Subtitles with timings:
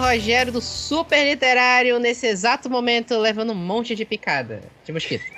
[0.00, 5.24] Rogério do Super Literário, nesse exato momento, levando um monte de picada de mosquito.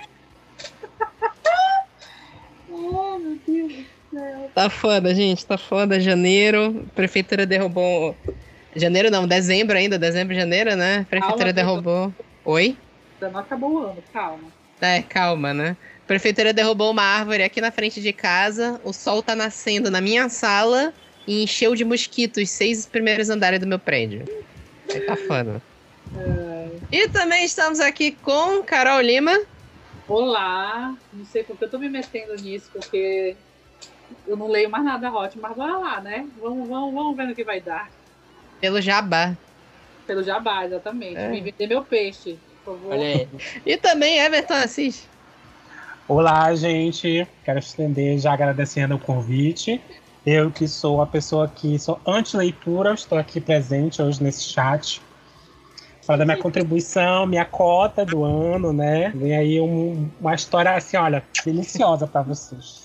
[2.70, 4.50] oh, meu Deus do céu.
[4.54, 6.00] Tá foda, gente, tá foda.
[6.00, 8.16] Janeiro, prefeitura derrubou.
[8.74, 11.06] Janeiro não, dezembro ainda, dezembro, janeiro, né?
[11.08, 12.14] Prefeitura calma, derrubou.
[12.44, 12.76] Oi?
[13.20, 14.44] Não acabou o ano, calma.
[14.80, 15.76] É, calma, né?
[16.06, 20.28] Prefeitura derrubou uma árvore aqui na frente de casa, o sol tá nascendo na minha
[20.28, 20.94] sala
[21.28, 24.24] e encheu de mosquitos os seis primeiros andares do meu prédio.
[24.90, 25.60] Aí tá foda.
[26.16, 26.68] É...
[26.90, 29.38] E também estamos aqui com Carol Lima.
[30.08, 33.36] Olá, não sei porque eu tô me metendo nisso, porque
[34.26, 36.26] eu não leio mais nada ótimo, mas bora lá, né?
[36.40, 37.90] Vamos, vamos, vamos ver no que vai dar.
[38.58, 39.36] Pelo jabá.
[40.06, 41.18] Pelo jabá, exatamente.
[41.18, 41.28] É.
[41.28, 42.92] Me vender meu peixe, por favor.
[42.94, 43.28] Olha aí.
[43.66, 45.06] E também Everton Assis.
[46.08, 47.28] Olá, gente.
[47.44, 49.78] Quero estender já agradecendo o convite.
[50.30, 55.00] Eu que sou a pessoa que sou anti-leitura, estou aqui presente hoje nesse chat.
[56.02, 59.10] Falar da minha contribuição, minha cota do ano, né?
[59.14, 62.84] Vem aí um, uma história assim, olha, deliciosa para vocês.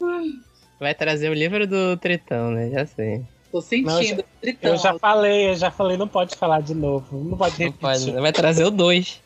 [0.80, 2.70] Vai trazer o livro do Tritão, né?
[2.70, 3.26] Já sei.
[3.52, 4.72] Tô sentindo, não, eu, Tritão.
[4.72, 7.22] Eu já falei, eu já falei, não pode falar de novo.
[7.26, 7.84] Não pode repetir.
[7.84, 9.22] Não pode, vai trazer o 2.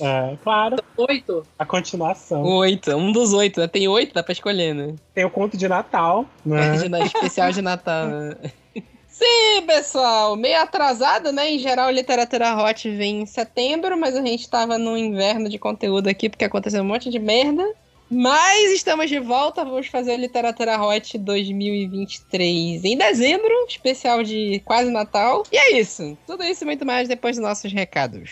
[0.00, 0.76] É, claro.
[0.96, 1.46] Oito?
[1.58, 2.42] A continuação.
[2.42, 3.68] Oito, um dos oito, né?
[3.68, 4.94] Tem oito, dá pra escolher, né?
[5.14, 6.76] Tem o conto de Natal, né?
[6.76, 8.36] de, especial de Natal, né?
[9.08, 11.50] Sim, pessoal, meio atrasado, né?
[11.50, 16.08] Em geral, literatura hot vem em setembro, mas a gente tava no inverno de conteúdo
[16.08, 17.66] aqui porque aconteceu um monte de merda.
[18.10, 24.92] Mas estamos de volta, vamos fazer a Literatura Hot 2023 em dezembro, especial de quase
[24.92, 25.42] Natal.
[25.50, 26.16] E é isso.
[26.24, 28.30] Tudo isso e muito mais depois dos nossos recados.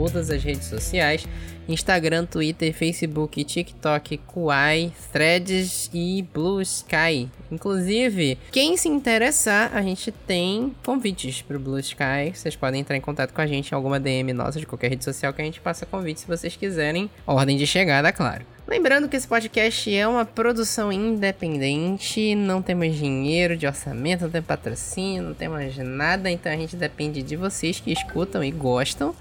[0.00, 1.26] Todas as redes sociais:
[1.68, 7.28] Instagram, Twitter, Facebook, TikTok, Kuai, Threads e Blue Sky.
[7.52, 12.32] Inclusive, quem se interessar, a gente tem convites para o Blue Sky.
[12.32, 15.04] Vocês podem entrar em contato com a gente em alguma DM nossa de qualquer rede
[15.04, 17.10] social que a gente passa convite se vocês quiserem.
[17.26, 18.44] Ordem de chegada, claro.
[18.66, 24.46] Lembrando que esse podcast é uma produção independente, não temos dinheiro de orçamento, não temos
[24.46, 29.12] patrocínio, não temos nada, então a gente depende de vocês que escutam e gostam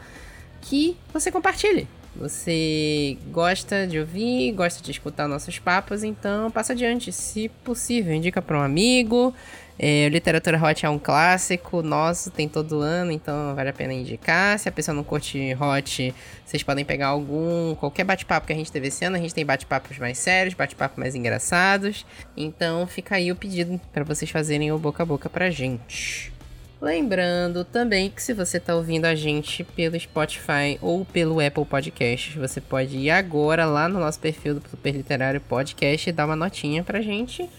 [0.62, 1.88] que você compartilhe.
[2.16, 8.42] Você gosta de ouvir, gosta de escutar nossos papos, então passa adiante, se possível, indica
[8.42, 9.34] para um amigo,
[9.82, 14.60] é, literatura hot é um clássico nosso, tem todo ano, então vale a pena indicar.
[14.60, 16.14] Se a pessoa não curte hot,
[16.46, 19.16] vocês podem pegar algum, qualquer bate-papo que a gente teve esse ano.
[19.16, 22.06] A gente tem bate-papos mais sérios, bate-papos mais engraçados.
[22.36, 26.34] Então fica aí o pedido para vocês fazerem o boca a boca pra gente.
[26.82, 32.36] Lembrando também que se você está ouvindo a gente pelo Spotify ou pelo Apple Podcasts,
[32.36, 36.38] você pode ir agora lá no nosso perfil do Super Literário Podcast e dar uma
[36.38, 37.50] notinha pra gente.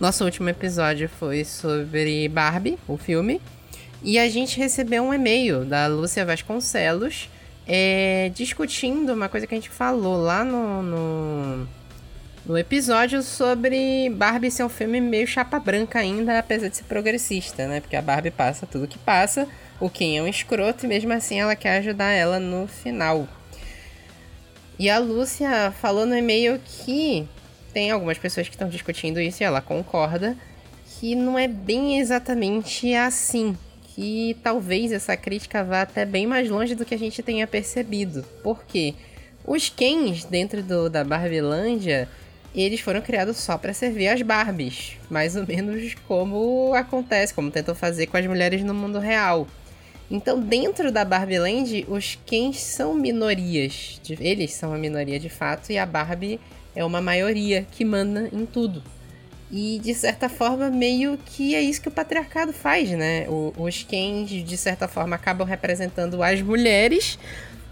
[0.00, 3.40] Nosso último episódio foi sobre Barbie, o filme.
[4.02, 7.28] E a gente recebeu um e-mail da Lúcia Vasconcelos
[7.66, 11.68] é, discutindo uma coisa que a gente falou lá no, no,
[12.46, 17.66] no, episódio sobre Barbie ser um filme meio chapa branca ainda, apesar de ser progressista,
[17.66, 17.80] né?
[17.80, 19.46] Porque a Barbie passa tudo que passa,
[19.78, 23.28] o Ken é um escroto e mesmo assim ela quer ajudar ela no final.
[24.78, 27.26] E a Lúcia falou no e-mail que
[27.72, 30.36] tem algumas pessoas que estão discutindo isso e ela concorda
[30.98, 33.56] que não é bem exatamente assim.
[33.94, 38.24] Que talvez essa crítica vá até bem mais longe do que a gente tenha percebido.
[38.42, 38.94] Por quê?
[39.44, 42.08] Os Kens dentro do, da Barbilândia,
[42.54, 44.96] eles foram criados só para servir as Barbies.
[45.10, 49.48] Mais ou menos como acontece, como tentam fazer com as mulheres no mundo real.
[50.10, 54.00] Então, dentro da Barbie Land, os Kens são minorias.
[54.18, 56.40] Eles são uma minoria de fato e a Barbie
[56.74, 58.82] é uma maioria que manda em tudo.
[59.50, 63.26] E de certa forma, meio que é isso que o patriarcado faz, né?
[63.28, 67.18] O, os Kens, de certa forma, acabam representando as mulheres.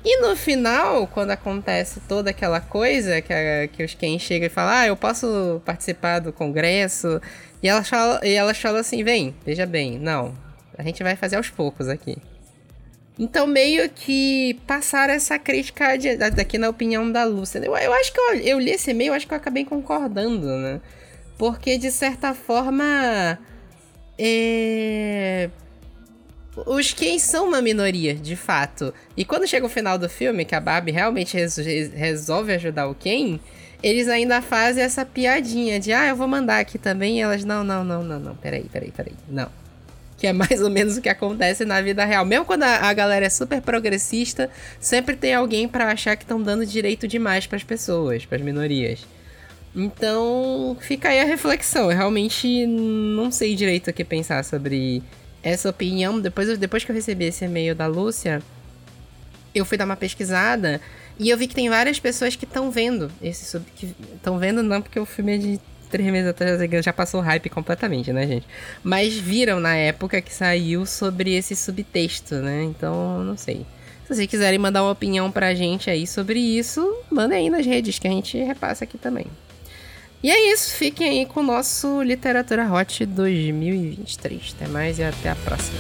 [0.05, 4.51] E no final, quando acontece toda aquela coisa, que, a, que os Kens chegam e
[4.51, 7.21] falam, ah, eu posso participar do congresso.
[7.63, 10.35] E elas falam, e elas falam assim: vem, veja bem, não,
[10.79, 12.17] a gente vai fazer aos poucos aqui.
[13.19, 15.97] Então, meio que passaram essa crítica
[16.35, 17.59] daqui na opinião da Lúcia.
[17.59, 20.81] Eu, eu acho que eu, eu li esse e-mail, acho que eu acabei concordando, né?
[21.39, 23.39] Porque, de certa forma,
[24.19, 25.49] é...
[26.67, 28.93] os quem são uma minoria, de fato.
[29.17, 31.37] E quando chega o final do filme, que a Barbie realmente
[31.95, 33.41] resolve ajudar o Ken,
[33.83, 37.19] eles ainda fazem essa piadinha de, ah, eu vou mandar aqui também.
[37.19, 39.51] E elas, não, não, não, não, não, peraí, peraí, peraí, não.
[40.17, 42.25] Que é mais ou menos o que acontece na vida real.
[42.25, 46.41] Mesmo quando a, a galera é super progressista, sempre tem alguém para achar que estão
[46.43, 49.07] dando direito demais para as pessoas, para as minorias.
[49.75, 51.91] Então, fica aí a reflexão.
[51.91, 55.03] Eu realmente não sei direito o que pensar sobre
[55.43, 56.19] essa opinião.
[56.19, 58.43] Depois, depois que eu recebi esse e-mail da Lúcia,
[59.55, 60.81] eu fui dar uma pesquisada
[61.19, 63.65] e eu vi que tem várias pessoas que estão vendo esse sub.
[64.15, 65.61] Estão vendo não, porque o filme é de
[65.97, 68.47] três meses atrás já passou hype completamente, né, gente?
[68.83, 72.65] Mas viram na época que saiu sobre esse subtexto, né?
[72.65, 73.67] Então, não sei.
[74.07, 77.99] Se vocês quiserem mandar uma opinião pra gente aí sobre isso, mandem aí nas redes
[77.99, 79.27] que a gente repassa aqui também.
[80.23, 84.55] E é isso, fiquem aí com o nosso Literatura Hot 2023.
[84.57, 85.79] Até mais e até a próxima.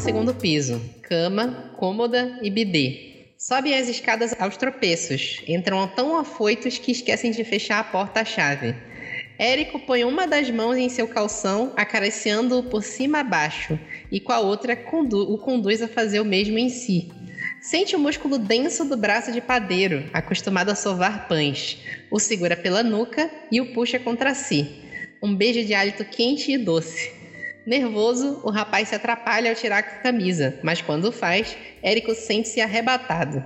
[0.00, 3.26] Segundo piso, cama, cômoda e bidê.
[3.36, 8.24] Sobem as escadas aos tropeços, entram tão afoitos que esquecem de fechar a porta à
[8.24, 8.74] chave.
[9.38, 13.78] Érico põe uma das mãos em seu calção, acariciando-o por cima a baixo,
[14.10, 17.10] e com a outra condu o conduz a fazer o mesmo em si.
[17.60, 21.78] Sente o músculo denso do braço de padeiro, acostumado a sovar pães.
[22.10, 24.66] O segura pela nuca e o puxa contra si.
[25.22, 27.19] Um beijo de hálito quente e doce.
[27.66, 33.42] Nervoso, o rapaz se atrapalha ao tirar a camisa, mas quando faz, Érico sente-se arrebatado.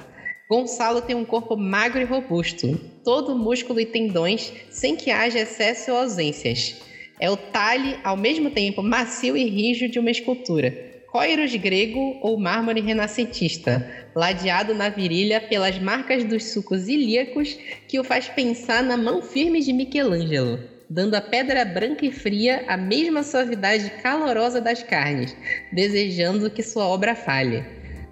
[0.49, 5.91] Gonçalo tem um corpo magro e robusto, todo músculo e tendões, sem que haja excesso
[5.91, 6.81] ou ausências.
[7.19, 10.71] É o talhe, ao mesmo tempo macio e rijo de uma escultura,
[11.11, 18.05] coiros grego ou mármore renascentista, ladeado na virilha pelas marcas dos sucos ilíacos que o
[18.05, 23.25] faz pensar na mão firme de Michelangelo dando à pedra branca e fria a mesma
[23.25, 25.37] suavidade calorosa das carnes,
[25.73, 27.65] desejando que sua obra falhe.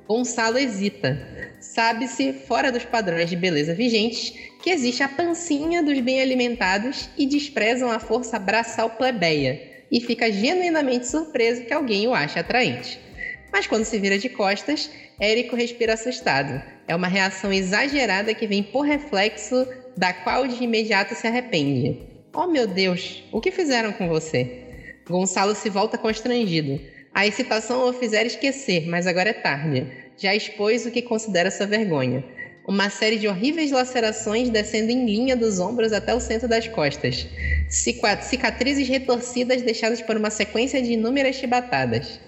[0.09, 1.17] Gonçalo hesita.
[1.61, 7.25] Sabe-se, fora dos padrões de beleza vigentes, que existe a pancinha dos bem alimentados e
[7.25, 12.99] desprezam a força braçal plebeia, e fica genuinamente surpreso que alguém o ache atraente.
[13.53, 16.61] Mas quando se vira de costas, Érico respira assustado.
[16.89, 22.12] É uma reação exagerada que vem por reflexo, da qual de imediato se arrepende.
[22.35, 24.95] Oh meu Deus, o que fizeram com você?
[25.07, 26.81] Gonçalo se volta constrangido.
[27.13, 29.87] A excitação o fizer esquecer, mas agora é tarde.
[30.17, 32.25] Já expôs o que considera sua vergonha.
[32.67, 37.27] Uma série de horríveis lacerações descendo em linha dos ombros até o centro das costas.
[37.69, 42.19] Cicatrizes retorcidas deixadas por uma sequência de inúmeras chibatadas.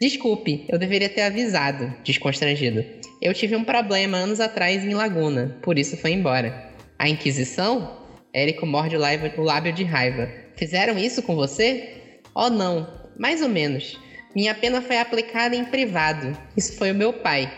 [0.00, 2.82] Desculpe, eu deveria ter avisado, desconstrangido.
[3.20, 6.72] Eu tive um problema anos atrás em Laguna, por isso foi embora.
[6.98, 8.01] A Inquisição?
[8.34, 10.30] Érico morde o lábio de raiva.
[10.56, 12.20] Fizeram isso com você?
[12.34, 12.88] Oh, não.
[13.18, 14.00] Mais ou menos.
[14.34, 16.36] Minha pena foi aplicada em privado.
[16.56, 17.52] Isso foi o meu pai.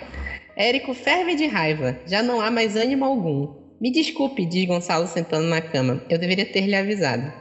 [0.57, 1.97] Érico ferve de raiva.
[2.07, 3.55] Já não há mais ânimo algum.
[3.81, 6.03] Me desculpe, diz Gonçalo sentando na cama.
[6.09, 7.33] Eu deveria ter lhe avisado.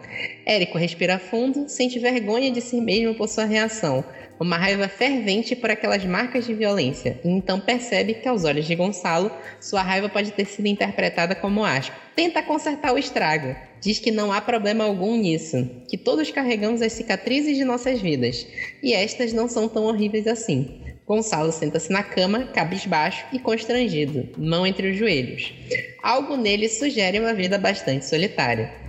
[0.45, 4.03] Érico respira fundo, sente vergonha de si mesmo por sua reação,
[4.43, 8.75] uma raiva fervente por aquelas marcas de violência, e então percebe que, aos olhos de
[8.75, 11.95] Gonçalo, sua raiva pode ter sido interpretada como asco.
[12.15, 13.55] Tenta consertar o estrago.
[13.81, 18.45] Diz que não há problema algum nisso, que todos carregamos as cicatrizes de nossas vidas,
[18.81, 20.81] e estas não são tão horríveis assim.
[21.05, 25.53] Gonçalo senta-se na cama, cabisbaixo e constrangido, mão entre os joelhos.
[26.01, 28.82] Algo nele sugere uma vida bastante solitária.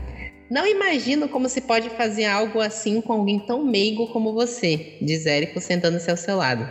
[0.51, 5.25] Não imagino como se pode fazer algo assim com alguém tão meigo como você, diz
[5.25, 6.69] Érico sentando-se ao seu lado.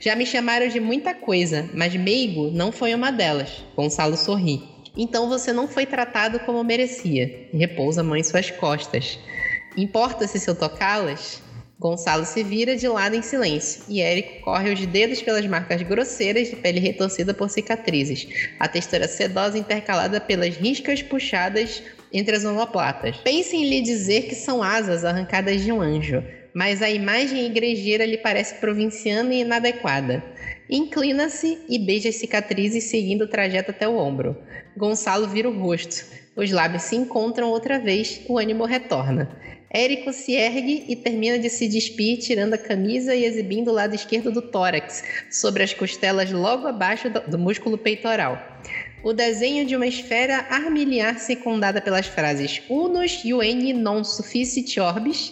[0.00, 3.64] Já me chamaram de muita coisa, mas meigo não foi uma delas.
[3.76, 4.62] Gonçalo sorri.
[4.96, 7.48] Então você não foi tratado como merecia.
[7.52, 9.18] Repousa a mão em suas costas.
[9.76, 11.42] Importa-se se eu tocá-las?
[11.78, 16.48] Gonçalo se vira de lado em silêncio e Érico corre os dedos pelas marcas grosseiras
[16.48, 18.26] de pele retorcida por cicatrizes,
[18.60, 21.82] a textura sedosa intercalada pelas riscas puxadas
[22.14, 23.16] entre as omoplatas.
[23.18, 26.22] Pense em lhe dizer que são asas arrancadas de um anjo,
[26.54, 30.22] mas a imagem igrejeira lhe parece provinciana e inadequada.
[30.70, 34.36] Inclina-se e beija as cicatrizes seguindo o trajeto até o ombro.
[34.76, 36.06] Gonçalo vira o rosto.
[36.36, 39.28] Os lábios se encontram outra vez, o ânimo retorna.
[39.70, 43.92] Érico se ergue e termina de se despir, tirando a camisa e exibindo o lado
[43.92, 48.38] esquerdo do tórax, sobre as costelas logo abaixo do, músculo peitoral.
[49.04, 55.30] O desenho de uma esfera armiliar secundada pelas frases Unus Iueni non sufficit orbis.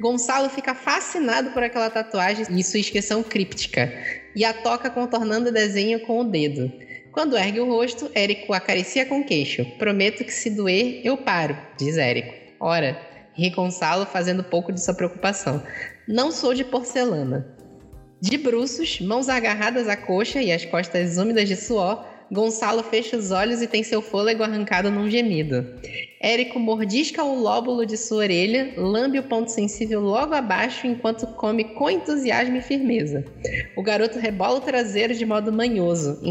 [0.00, 3.92] Gonçalo fica fascinado por aquela tatuagem e sua inscrição críptica,
[4.34, 6.72] e a toca contornando o desenho com o dedo.
[7.10, 9.64] Quando ergue o rosto, Érico acaricia com o queixo.
[9.76, 12.32] Prometo que se doer, eu paro, diz Érico.
[12.60, 12.96] Ora,
[13.34, 15.60] ri Gonçalo fazendo pouco de sua preocupação.
[16.06, 17.56] Não sou de porcelana.
[18.20, 23.30] De bruços, mãos agarradas à coxa e as costas úmidas de suor, Gonçalo fecha os
[23.30, 25.66] olhos e tem seu fôlego arrancado num gemido.
[26.22, 31.64] Érico mordisca o lóbulo de sua orelha, lambe o ponto sensível logo abaixo enquanto come
[31.64, 33.24] com entusiasmo e firmeza.
[33.74, 36.30] O garoto rebola o traseiro de modo manhoso e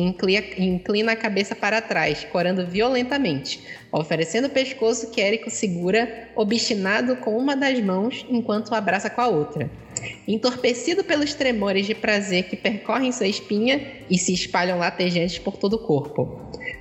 [0.59, 7.35] inclina, a cabeça para trás, corando violentamente, oferecendo o pescoço que Érico segura, obstinado com
[7.35, 9.71] uma das mãos enquanto o abraça com a outra
[10.27, 15.73] entorpecido pelos tremores de prazer que percorrem sua espinha e se espalham latejantes por todo
[15.73, 16.39] o corpo.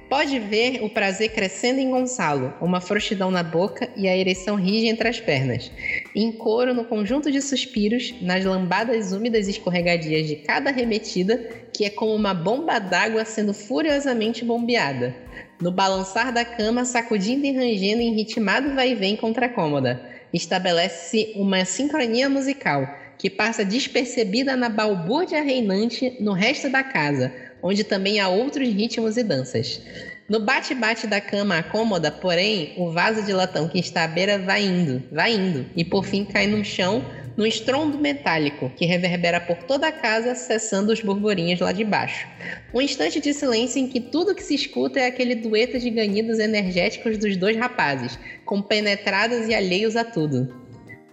[0.08, 4.86] Pode ver o prazer crescendo em Gonçalo, uma frouxidão na boca e a ereção rige
[4.86, 5.70] entre as pernas.
[6.14, 11.36] Em coro, no conjunto de suspiros, nas lambadas úmidas e escorregadias de cada arremetida,
[11.74, 15.14] que é como uma bomba d'água sendo furiosamente bombeada.
[15.60, 20.00] No balançar da cama, sacudindo e rangendo em ritmado vai e vem contra a cômoda.
[20.32, 22.88] Estabelece-se uma sincronia musical,
[23.18, 29.16] que passa despercebida na balbúrdia reinante no resto da casa, onde também há outros ritmos
[29.16, 29.80] e danças.
[30.28, 34.62] No bate-bate da cama cômoda, porém, o vaso de latão que está à beira vai
[34.62, 37.02] indo, vai indo, e por fim cai no chão,
[37.34, 42.26] num estrondo metálico que reverbera por toda a casa, cessando os burburinhos lá de baixo.
[42.74, 46.38] Um instante de silêncio em que tudo que se escuta é aquele dueto de ganidos
[46.38, 50.52] energéticos dos dois rapazes, compenetrados e alheios a tudo.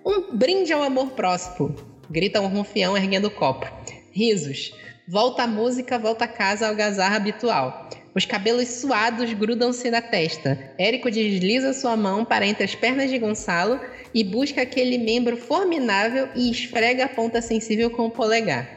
[0.05, 1.75] Um brinde ao amor próximo,
[2.09, 3.71] grita um rufião erguendo o copo.
[4.11, 4.73] Risos.
[5.07, 7.91] Volta a música, volta a casa, algazarra habitual.
[8.15, 10.73] Os cabelos suados grudam-se na testa.
[10.79, 13.79] Érico desliza sua mão para entre as pernas de Gonçalo
[14.15, 18.67] e busca aquele membro formidável e esfrega a ponta sensível com o polegar.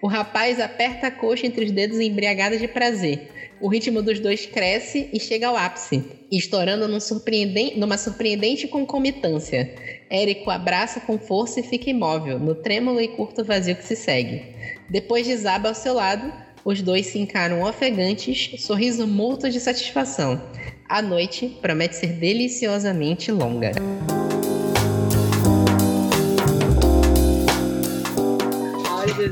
[0.00, 3.30] O rapaz aperta a coxa entre os dedos embriagado de prazer.
[3.60, 6.98] O ritmo dos dois cresce e chega ao ápice, estourando num
[7.76, 9.74] numa surpreendente concomitância.
[10.08, 14.42] Érico abraça com força e fica imóvel, no trêmulo e curto vazio que se segue.
[14.88, 16.32] Depois desaba ao seu lado,
[16.64, 20.40] os dois se encaram ofegantes, sorriso mútuo de satisfação.
[20.88, 23.72] A noite promete ser deliciosamente longa.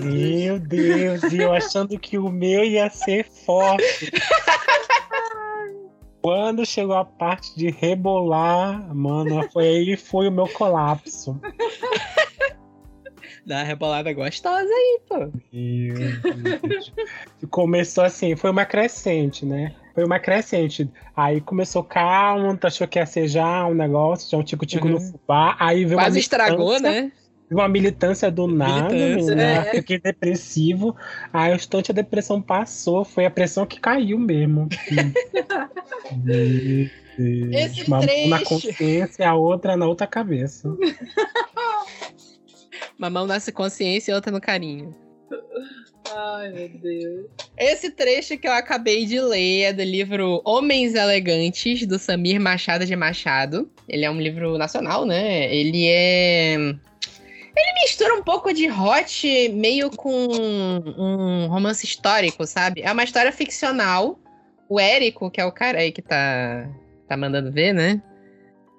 [0.00, 4.10] Meu Deus, e eu achando que o meu ia ser forte.
[6.22, 11.38] Quando chegou a parte de rebolar, mano, foi aí foi o meu colapso.
[13.46, 15.30] Dá uma rebolada gostosa aí, pô.
[17.50, 19.74] Começou assim, foi uma crescente, né?
[19.94, 20.90] Foi uma crescente.
[21.14, 24.94] Aí começou calmo, achou que ia ser já um negócio, já um tico-tico uhum.
[24.94, 25.56] no fubá.
[25.60, 27.12] Aí veio Quase estragou, né?
[27.50, 29.68] uma militância do nada, militância, né?
[29.68, 29.70] É.
[29.72, 30.96] Fiquei depressivo.
[31.32, 34.68] Aí o instante a depressão passou, foi a pressão que caiu mesmo.
[37.18, 38.28] Esse uma trecho.
[38.28, 40.68] na consciência, a outra na outra cabeça.
[42.98, 44.94] Uma mão na consciência e outra no carinho.
[46.12, 47.26] Ai, meu Deus.
[47.56, 52.84] Esse trecho que eu acabei de ler é do livro Homens Elegantes, do Samir Machado
[52.84, 53.70] de Machado.
[53.88, 55.52] Ele é um livro nacional, né?
[55.54, 56.54] Ele é.
[56.54, 62.82] Ele mistura um pouco de hot meio com um romance histórico, sabe?
[62.82, 64.18] É uma história ficcional.
[64.68, 66.68] O Érico, que é o cara aí que tá,
[67.08, 68.02] tá mandando ver, né?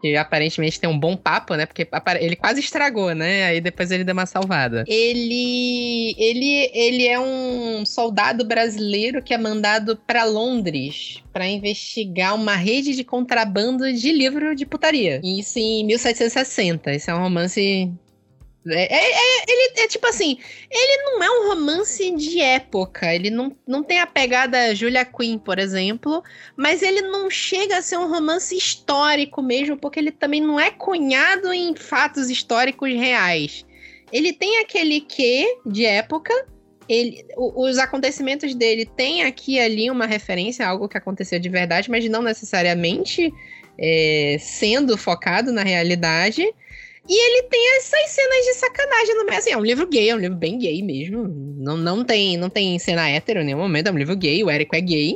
[0.06, 1.66] Que aparentemente tem um bom papo, né?
[1.66, 1.88] Porque
[2.20, 3.46] ele quase estragou, né?
[3.46, 4.84] Aí depois ele deu uma salvada.
[4.88, 12.56] Ele ele ele é um soldado brasileiro que é mandado para Londres para investigar uma
[12.56, 15.20] rede de contrabando de livro de putaria.
[15.24, 16.94] Isso em 1760.
[16.94, 17.92] Esse é um romance
[18.68, 20.38] é, é, é, ele é tipo assim,
[20.72, 25.38] ele não é um romance de época, ele não, não tem a pegada Julia Quinn,
[25.38, 26.24] por exemplo,
[26.58, 30.72] mas ele não chega a ser um romance histórico mesmo, porque ele também não é
[30.72, 33.66] cunhado em fatos históricos reais.
[34.12, 36.34] Ele tem aquele quê de época,
[36.88, 41.90] ele, os acontecimentos dele têm aqui ali uma referência a algo que aconteceu de verdade,
[41.90, 43.32] mas não necessariamente
[43.78, 46.46] é, sendo focado na realidade.
[47.08, 49.38] E ele tem essas cenas de sacanagem no meio.
[49.38, 51.28] Assim, é um livro gay, é um livro bem gay mesmo.
[51.58, 54.50] Não, não, tem, não tem cena hétero em nenhum momento, é um livro gay, o
[54.50, 55.16] Érico é gay.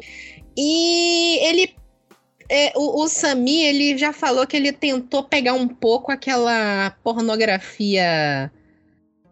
[0.55, 1.73] E ele.
[2.51, 8.51] É, o, o Sami, ele já falou que ele tentou pegar um pouco aquela pornografia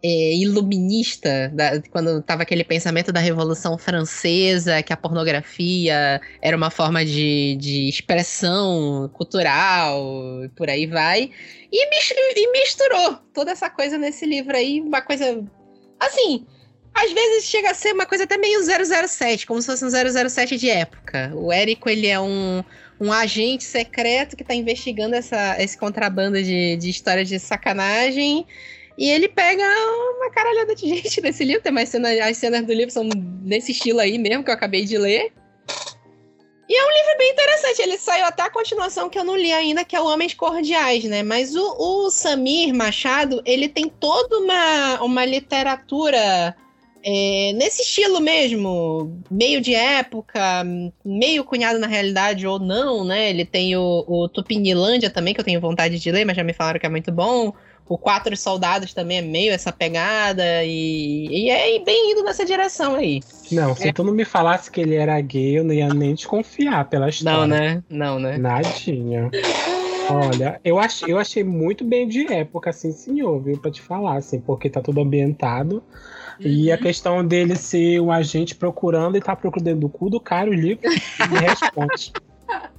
[0.02, 6.70] é, iluminista, da, quando tava aquele pensamento da Revolução Francesa, que a pornografia era uma
[6.70, 10.00] forma de, de expressão cultural,
[10.56, 11.30] por aí vai.
[11.72, 15.44] E, e misturou toda essa coisa nesse livro aí, uma coisa.
[15.98, 16.46] Assim,
[16.94, 20.56] às vezes chega a ser uma coisa até meio 007, como se fosse um 007
[20.56, 21.32] de época.
[21.34, 22.62] O Érico, ele é um,
[23.00, 28.46] um agente secreto que tá investigando essa, esse contrabando de, de histórias de sacanagem
[28.98, 29.62] e ele pega
[30.16, 31.62] uma caralhada de gente nesse livro.
[31.62, 33.08] Tem mais cenas, as cenas do livro são
[33.44, 35.32] nesse estilo aí mesmo, que eu acabei de ler.
[36.68, 37.80] E é um livro bem interessante.
[37.80, 41.04] Ele saiu até a continuação que eu não li ainda, que é o Homens Cordiais,
[41.04, 41.22] né?
[41.22, 46.56] Mas o, o Samir Machado, ele tem toda uma, uma literatura
[47.04, 50.40] é, nesse estilo mesmo, meio de época,
[51.04, 53.30] meio cunhado na realidade ou não, né?
[53.30, 56.52] Ele tem o, o Tupinilândia também, que eu tenho vontade de ler, mas já me
[56.52, 57.54] falaram que é muito bom.
[57.88, 62.96] O Quatro Soldados também é meio essa pegada e, e é bem indo nessa direção
[62.96, 63.20] aí.
[63.50, 63.92] Não, se é.
[63.92, 67.38] tu não me falasse que ele era gay, eu não ia nem desconfiar pela história.
[67.38, 67.82] Não, né?
[67.88, 68.36] Não, né?
[68.36, 69.30] Nadinha.
[70.10, 73.58] Olha, eu achei, eu achei muito bem de época, assim, senhor, viu?
[73.58, 75.82] Pra te falar, assim, porque tá tudo ambientado.
[76.40, 76.46] Uhum.
[76.46, 76.80] E a uhum.
[76.80, 80.54] questão dele ser um agente procurando e tá procurando dentro do cu do cara o
[80.54, 82.12] livro, ele responde.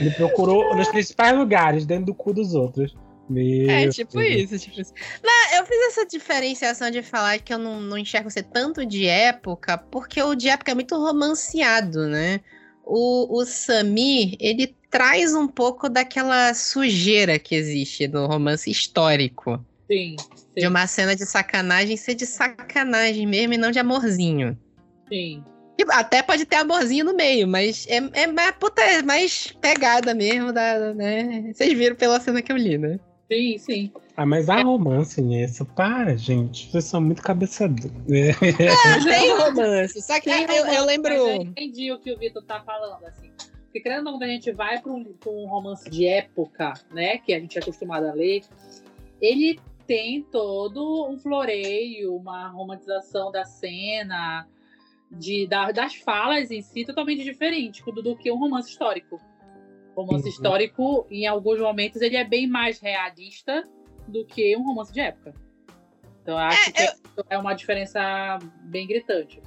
[0.00, 2.96] Ele procurou nos principais lugares, dentro do cu dos outros.
[3.28, 4.52] Meu é, tipo Deus.
[4.52, 4.92] isso, tipo isso.
[5.22, 9.06] Não, eu fiz essa diferenciação de falar que eu não, não enxergo ser tanto de
[9.06, 12.40] época, porque o de época é muito romanceado, né?
[12.84, 19.64] O, o Samir, ele traz um pouco daquela sujeira que existe no romance histórico.
[19.90, 20.44] Sim, sim.
[20.56, 24.58] De uma cena de sacanagem ser de sacanagem mesmo e não de amorzinho.
[25.08, 25.42] Sim.
[25.90, 30.52] Até pode ter amorzinho no meio, mas é, é, é, puta, é mais pegada mesmo
[30.52, 31.52] da, né?
[31.52, 33.00] Vocês viram pela cena que eu li, né?
[33.30, 33.92] Sim, sim.
[34.16, 35.64] Ah, mas há romance nisso.
[35.64, 36.70] Para, gente.
[36.70, 37.84] Vocês são muito cabeçados.
[38.08, 38.32] É,
[39.04, 40.00] tem romance.
[40.02, 41.12] Só que eu, romance, eu, lembro.
[41.12, 43.32] Eu entendi o que o Vitor tá falando, assim.
[43.64, 47.18] Porque querendo quando a gente vai para um, um romance de época, né?
[47.18, 48.42] Que a gente é acostumado a ler,
[49.20, 54.46] ele tem todo um floreio, uma romantização da cena,
[55.10, 59.20] de, da, das falas em si, totalmente diferente do, do que um romance histórico
[59.94, 60.30] romance uhum.
[60.30, 63.66] histórico, em alguns momentos, ele é bem mais realista
[64.06, 65.34] do que um romance de época.
[66.22, 66.82] Então, eu acho é, que
[67.16, 67.24] eu...
[67.30, 69.40] é uma diferença bem gritante.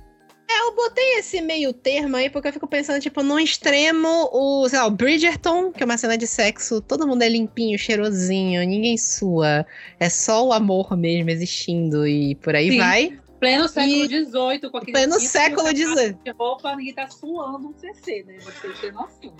[0.49, 4.69] É, eu botei esse meio termo aí porque eu fico pensando, tipo, no extremo, o,
[4.69, 8.65] sei lá, o Bridgerton, que é uma cena de sexo, todo mundo é limpinho, cheirosinho,
[8.65, 9.65] ninguém sua.
[9.99, 12.77] É só o amor mesmo existindo e por aí Sim.
[12.77, 13.19] vai.
[13.39, 16.17] Pleno século XVIII, com aquele Pleno século XVIII.
[16.23, 18.37] De roupa, ninguém tá suando um CC, né?
[18.39, 19.35] Vocês têm noção.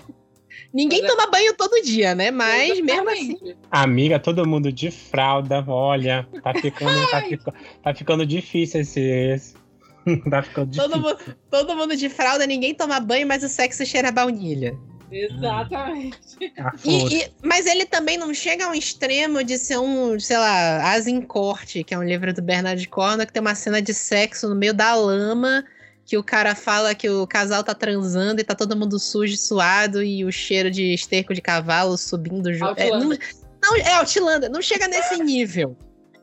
[0.72, 1.06] Ninguém é.
[1.06, 2.30] toma banho todo dia, né?
[2.30, 2.82] Mas Exatamente.
[2.82, 3.56] mesmo assim.
[3.70, 6.26] Amiga, todo mundo de fralda, olha.
[6.42, 9.00] Tá ficando, tá, ficando, tá ficando difícil esse.
[9.00, 9.54] esse.
[10.30, 10.90] tá ficando difícil.
[10.90, 14.76] Todo mundo, todo mundo de fralda, ninguém toma banho, mas o sexo cheira a baunilha.
[15.10, 16.18] Exatamente.
[16.84, 21.06] E, e, mas ele também não chega ao extremo de ser um, sei lá, As
[21.06, 24.48] em Corte, que é um livro do Bernard Cornwell, que tem uma cena de sexo
[24.48, 25.64] no meio da lama
[26.08, 30.02] que o cara fala que o casal tá transando e tá todo mundo sujo, suado
[30.02, 32.80] e o cheiro de esterco de cavalo subindo junto.
[32.80, 35.76] É, não, não, é Outlander, não chega nesse nível.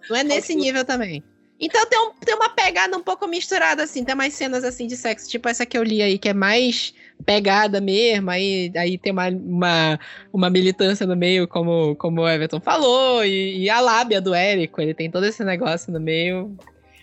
[0.10, 1.24] Não é nesse nível também.
[1.60, 4.98] Então tem, um, tem uma pegada um pouco misturada, assim, tem mais cenas assim de
[4.98, 6.92] sexo, tipo essa que eu li aí, que é mais
[7.24, 10.00] pegada mesmo, aí, aí tem uma, uma,
[10.34, 14.82] uma militância no meio, como, como o Everton falou, e, e a lábia do Érico,
[14.82, 16.58] ele tem todo esse negócio no meio.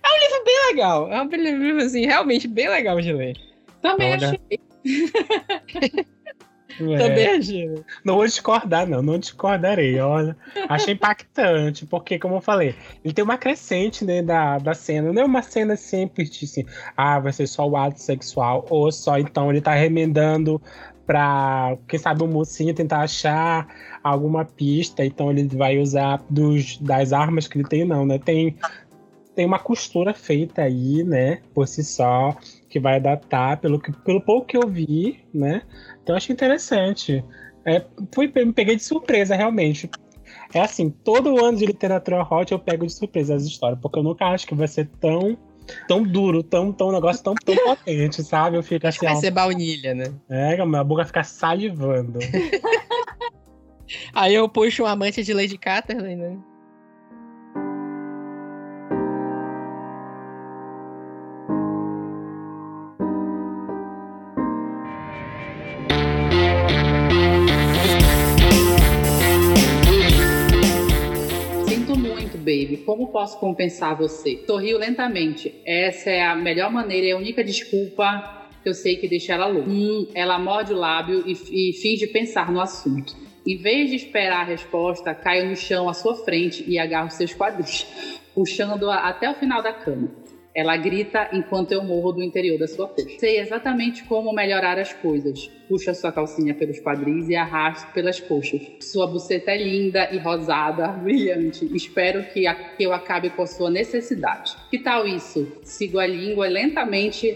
[0.04, 3.36] É um livro bem legal, é um livro, assim, realmente bem legal de ler.
[3.80, 4.28] Também Olha.
[4.28, 4.60] achei.
[6.80, 6.96] É.
[6.96, 7.74] Também achei.
[8.04, 10.00] Não vou discordar, não, não discordarei.
[10.00, 10.36] Olha,
[10.68, 15.12] achei impactante, porque, como eu falei, ele tem uma crescente né, da, da cena.
[15.12, 16.64] Não é uma cena sempre assim,
[16.96, 20.60] ah, vai ser só o ato sexual, ou só então ele tá remendando
[21.06, 23.66] pra, quem sabe, o mocinho tentar achar
[24.02, 28.18] alguma pista, então ele vai usar dos, das armas que ele tem, não, né?
[28.18, 28.56] Tem,
[29.34, 32.36] tem uma costura feita aí, né, por si só,
[32.68, 35.62] que vai adaptar, pelo, que, pelo pouco que eu vi, né?
[36.02, 37.24] Então achei interessante.
[37.64, 39.90] É, fui, me peguei de surpresa, realmente.
[40.54, 44.02] É assim, todo ano de literatura hot eu pego de surpresa as histórias, porque eu
[44.02, 45.36] nunca acho que vai ser tão
[45.86, 48.56] tão duro, tão, tão um negócio tão, tão potente, sabe?
[48.56, 49.06] Eu fico assim.
[49.06, 50.12] Vai ser baunilha, né?
[50.28, 52.18] É, minha boca fica salivando.
[54.12, 56.38] Aí eu puxo um amante de Lady Catherine, né?
[72.52, 74.44] Baby, como posso compensar você?
[74.46, 75.54] Sorriu lentamente.
[75.64, 79.46] Essa é a melhor maneira e a única desculpa que eu sei que deixa ela
[79.46, 79.70] louca.
[79.70, 83.16] Hum, ela morde o lábio e, e finge pensar no assunto.
[83.46, 87.34] Em vez de esperar a resposta, caio no chão à sua frente e agarro seus
[87.34, 87.86] quadris,
[88.34, 90.21] puxando-a até o final da cama.
[90.54, 93.18] Ela grita enquanto eu morro do interior da sua coxa.
[93.18, 95.48] Sei exatamente como melhorar as coisas.
[95.66, 98.60] Puxa sua calcinha pelos quadris e arrasto pelas coxas.
[98.80, 101.64] Sua buceta é linda e rosada, brilhante.
[101.74, 102.44] Espero que,
[102.78, 104.54] eu acabe com a sua necessidade.
[104.70, 105.50] Que tal isso?
[105.62, 107.34] Sigo a língua lentamente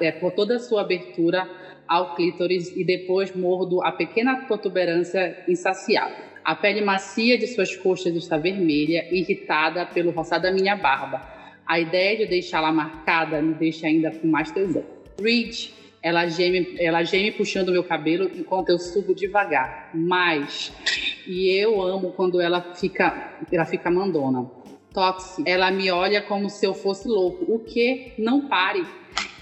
[0.00, 1.48] é, por toda a sua abertura
[1.88, 6.24] ao clítoris e depois mordo a pequena protuberância insaciável.
[6.44, 11.43] A pele macia de suas coxas está vermelha, irritada pelo roçar da minha barba.
[11.66, 14.84] A ideia de deixá-la marcada me deixa ainda com mais tesão.
[15.20, 15.70] Reed,
[16.02, 19.90] ela geme, ela geme puxando meu cabelo enquanto eu subo devagar.
[19.94, 20.70] Mais.
[21.26, 24.50] E eu amo quando ela fica, ela fica mandona.
[24.92, 27.50] Toxi, ela me olha como se eu fosse louco.
[27.52, 28.12] O que?
[28.18, 28.84] Não pare.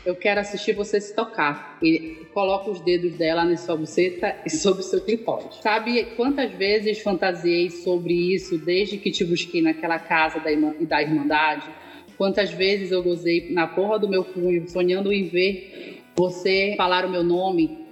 [0.07, 1.79] Eu quero assistir você se tocar.
[1.83, 5.57] E coloca os dedos dela na sua buceta e sobre seu clitóris.
[5.61, 11.82] Sabe quantas vezes fantasiei sobre isso desde que te busquei naquela casa da, da Irmandade?
[12.23, 17.11] Quantas vezes eu gozei na porra do meu punho, sonhando em ver você falar o
[17.11, 17.85] meu nome.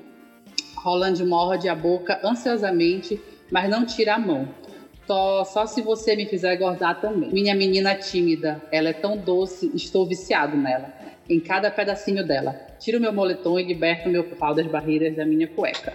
[0.77, 4.49] Roland morde a boca ansiosamente, mas não tira a mão.
[5.05, 7.33] Só, só se você me fizer gordar também.
[7.33, 10.95] Minha menina tímida, ela é tão doce, estou viciado nela.
[11.29, 12.53] Em cada pedacinho dela.
[12.79, 15.93] Tiro meu moletom e liberto meu pau das barreiras da minha cueca.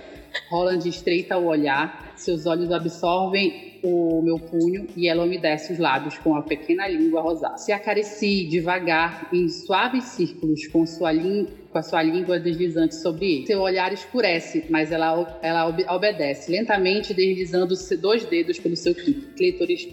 [0.50, 6.18] Roland estreita o olhar, seus olhos absorvem o meu punho e ela umedece os lábios
[6.18, 7.58] com a pequena língua rosada.
[7.58, 13.48] Se acaricie devagar em suaves círculos com, sua com a sua língua deslizante sobre ele.
[13.48, 19.88] Seu olhar escurece, mas ela, ela obedece, lentamente deslizando dois dedos pelo seu clítoris,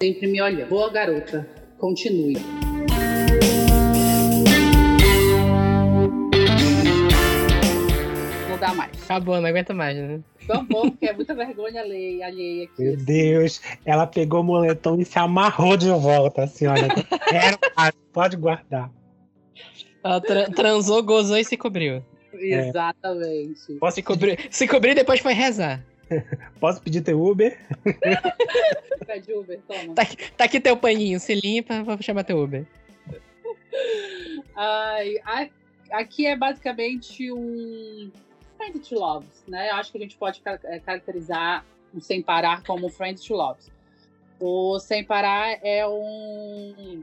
[0.00, 0.68] sempre me olhando.
[0.68, 2.71] Boa garota, continue.
[8.62, 8.90] Dá mais.
[9.02, 10.20] Acabou, não aguenta mais, né?
[10.46, 12.82] Tão bom, porque é muita vergonha alheia, alheia aqui.
[12.82, 13.04] Meu assim.
[13.04, 16.88] Deus, ela pegou o moletom e se amarrou de volta, assim, olha.
[17.28, 17.58] Quero,
[18.12, 18.90] pode guardar.
[20.04, 22.04] Ela tra transou, gozou e se cobriu.
[22.34, 22.68] É.
[22.68, 23.74] Exatamente.
[23.74, 25.84] Posso se cobrir, se cobrir depois foi rezar.
[26.60, 27.58] Posso pedir teu Uber?
[29.06, 29.94] Pede Uber, toma.
[29.94, 30.02] Tá,
[30.36, 32.64] tá, aqui teu paninho, se limpa, vou chamar teu Uber.
[34.54, 35.16] Ai,
[35.90, 38.10] aqui é basicamente um
[38.62, 39.70] Friends to Loves, né?
[39.70, 43.68] Eu acho que a gente pode é, caracterizar o Sem Parar como Friends to Loves.
[44.38, 47.02] O Sem Parar é um,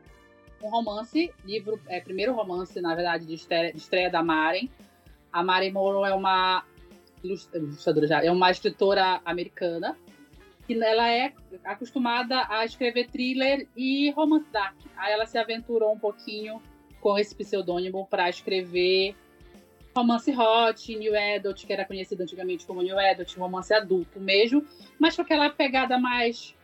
[0.63, 4.69] um romance, livro, é primeiro romance, na verdade, de estreia, de estreia da Maren.
[5.33, 6.63] A Maren Morrow é uma
[7.21, 9.97] ilustradora já, é uma escritora americana
[10.65, 11.33] que ela é
[11.65, 14.75] acostumada a escrever thriller e romance dark.
[14.95, 16.61] Aí ela se aventurou um pouquinho
[17.01, 19.15] com esse pseudônimo para escrever
[19.99, 24.65] romance hot, new adult, que era conhecido antigamente como new adult, romance adulto mesmo,
[24.97, 26.55] mas com aquela pegada mais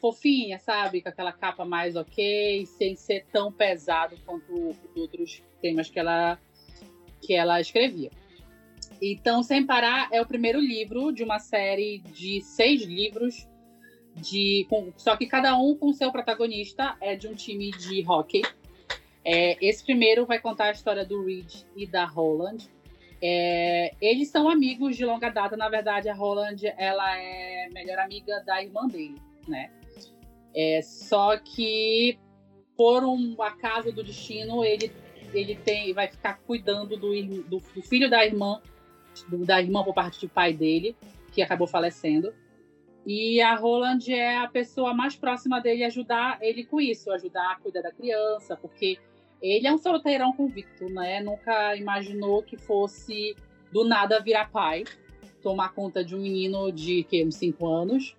[0.00, 1.00] fofinha, sabe?
[1.00, 6.38] Com aquela capa mais ok, sem ser tão pesado quanto os outros temas que ela,
[7.20, 8.10] que ela escrevia.
[9.00, 13.46] Então, Sem Parar é o primeiro livro de uma série de seis livros
[14.14, 14.66] de.
[14.70, 18.42] Com, só que cada um com seu protagonista é de um time de hockey.
[19.28, 22.70] É, esse primeiro vai contar a história do Reed e da Holland.
[23.20, 25.56] É, eles são amigos de longa data.
[25.56, 29.16] Na verdade, a Holland ela é melhor amiga da irmã dele,
[29.48, 29.72] né?
[30.54, 32.16] É, só que
[32.76, 34.92] por um acaso do destino, ele,
[35.34, 37.10] ele tem, vai ficar cuidando do,
[37.42, 38.62] do, do filho da irmã,
[39.28, 40.94] do, da irmã por parte do pai dele,
[41.32, 42.32] que acabou falecendo.
[43.04, 47.56] E a Roland é a pessoa mais próxima dele ajudar ele com isso, ajudar a
[47.56, 48.98] cuidar da criança, porque
[49.52, 51.20] ele é um solteirão convicto, né?
[51.20, 53.36] Nunca imaginou que fosse
[53.72, 54.84] do nada virar pai,
[55.42, 58.16] tomar conta de um menino de que, uns 5 anos,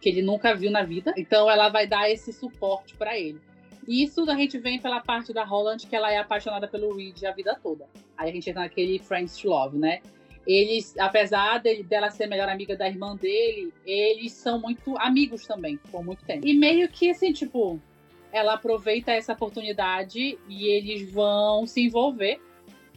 [0.00, 1.12] que ele nunca viu na vida.
[1.16, 3.40] Então ela vai dar esse suporte para ele.
[3.86, 7.24] E isso a gente vem pela parte da Holland, que ela é apaixonada pelo Reed
[7.24, 7.88] a vida toda.
[8.16, 10.00] Aí a gente entra naquele Friends to Love, né?
[10.46, 15.78] eles, apesar de, dela ser melhor amiga da irmã dele, eles são muito amigos também,
[15.90, 16.46] por muito tempo.
[16.46, 17.80] E meio que assim, tipo,
[18.32, 22.40] ela aproveita essa oportunidade e eles vão se envolver.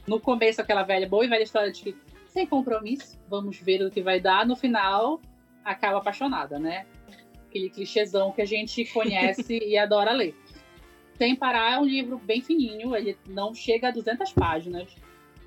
[0.08, 1.96] No começo, aquela velha, boa e velha história de que
[2.28, 4.46] sem compromisso, vamos ver o que vai dar.
[4.46, 5.22] No final,
[5.64, 6.86] acaba apaixonada, né?
[7.48, 10.36] Aquele clichêzão que a gente conhece e adora ler.
[11.16, 14.96] Sem parar, é um livro bem fininho, ele não chega a 200 páginas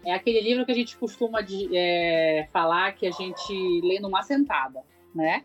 [0.07, 4.23] é aquele livro que a gente costuma de, é, falar que a gente lê numa
[4.23, 5.43] sentada, né?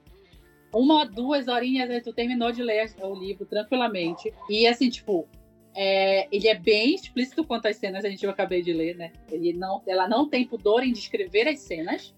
[0.73, 4.33] Uma, duas horinhas, aí tu terminou de ler o livro tranquilamente.
[4.49, 5.27] E assim, tipo,
[5.75, 9.11] é, ele é bem explícito quanto às cenas, a gente eu acabei de ler, né?
[9.29, 12.13] Ele não, ela não tem pudor em descrever as cenas,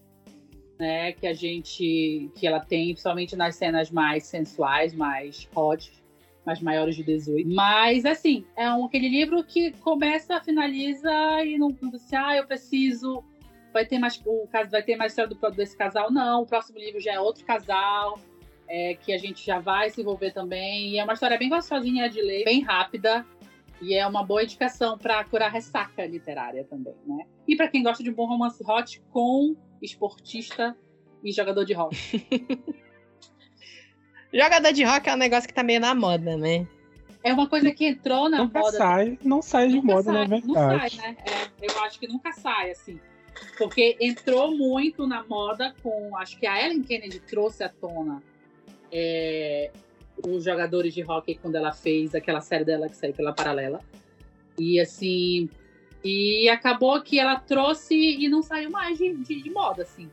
[0.79, 1.11] né?
[1.13, 5.91] Que a gente, que ela tem, principalmente nas cenas mais sensuais, mais hot,
[6.45, 7.49] mais maiores de 18.
[7.53, 11.11] Mas, assim, é um, aquele livro que começa, finaliza
[11.45, 13.23] e não, não assim, ah, eu preciso.
[13.71, 14.21] Vai ter mais.
[14.25, 16.11] O caso vai ter mais história do, desse casal?
[16.11, 16.43] Não.
[16.43, 18.19] O próximo livro já é outro casal.
[18.67, 20.89] É, que a gente já vai se envolver também.
[20.89, 23.25] E é uma história bem gostosinha de ler, bem rápida.
[23.81, 27.25] E é uma boa indicação para curar ressaca literária também, né?
[27.47, 30.75] E para quem gosta de um bom romance hot com esportista
[31.23, 31.95] e jogador de rock.
[34.33, 36.67] Jogador de rock é um negócio que tá meio na moda, né?
[37.23, 38.77] É uma coisa que entrou na nunca moda.
[38.77, 40.47] Sai, não sai de moda, sai, na verdade.
[40.47, 41.17] Não sai, né?
[41.23, 42.99] É, eu acho que nunca sai, assim.
[43.59, 46.17] Porque entrou muito na moda com.
[46.17, 48.23] Acho que a Ellen Kennedy trouxe à tona
[48.93, 49.71] é,
[50.25, 53.81] os jogadores de hockey quando ela fez aquela série dela que saiu pela paralela.
[54.57, 55.49] E assim.
[56.03, 60.09] E acabou que ela trouxe e não saiu mais de, de, de moda, assim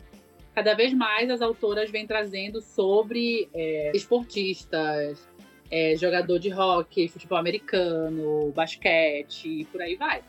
[0.55, 5.27] cada vez mais as autoras vêm trazendo sobre é, esportistas,
[5.71, 10.23] é, jogador de hockey, futebol americano, basquete e por aí vai.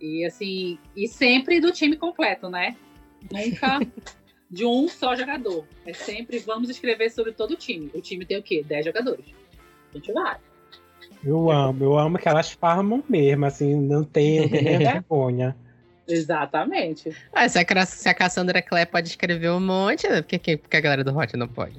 [0.00, 2.76] E assim, e sempre do time completo, né?
[3.32, 3.78] Nunca
[4.50, 5.64] de um só jogador.
[5.86, 7.90] É sempre vamos escrever sobre todo o time.
[7.94, 8.64] O time tem o quê?
[8.66, 9.26] 10 jogadores.
[9.92, 10.36] A gente vai.
[11.24, 15.56] Eu amo, eu amo que elas farmam mesmo, assim, não tem, não tem vergonha.
[16.06, 17.14] Exatamente.
[17.32, 20.22] Ah, se, a, se a Cassandra Clare pode escrever um monte, né?
[20.22, 21.78] por que, que a galera do Hot não pode?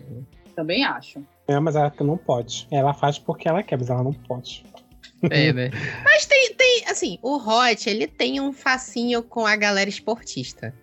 [0.55, 1.23] Também acho.
[1.47, 2.67] É, mas ela não pode.
[2.69, 4.63] Ela faz porque ela quer, mas ela não pode.
[5.31, 5.71] É, né?
[6.03, 10.73] mas tem, tem, assim, o Hot, ele tem um facinho com a galera esportista.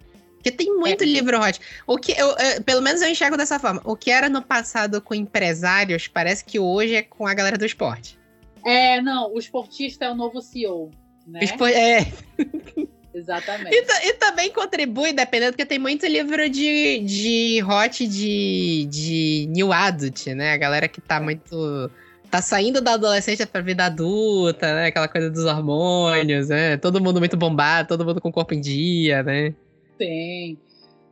[0.46, 1.06] Porque tem muito é.
[1.06, 1.60] livro hot.
[1.86, 3.80] O que eu, eu, pelo menos eu enxergo dessa forma.
[3.84, 7.66] O que era no passado com empresários, parece que hoje é com a galera do
[7.66, 8.16] esporte.
[8.64, 10.90] É, não, o esportista é o novo CEO,
[11.26, 11.40] né?
[11.42, 12.06] Espo é.
[13.12, 13.74] Exatamente.
[13.74, 19.72] E, e, também contribui, dependendo, porque tem muito livro de, de hot de, de new
[19.72, 20.52] adult, né?
[20.52, 21.90] A galera que tá muito.
[22.30, 24.86] tá saindo da adolescência pra vida adulta, né?
[24.88, 26.76] Aquela coisa dos hormônios, né?
[26.76, 29.54] Todo mundo muito bombado, todo mundo com o corpo em dia, né?
[29.96, 30.58] Tem.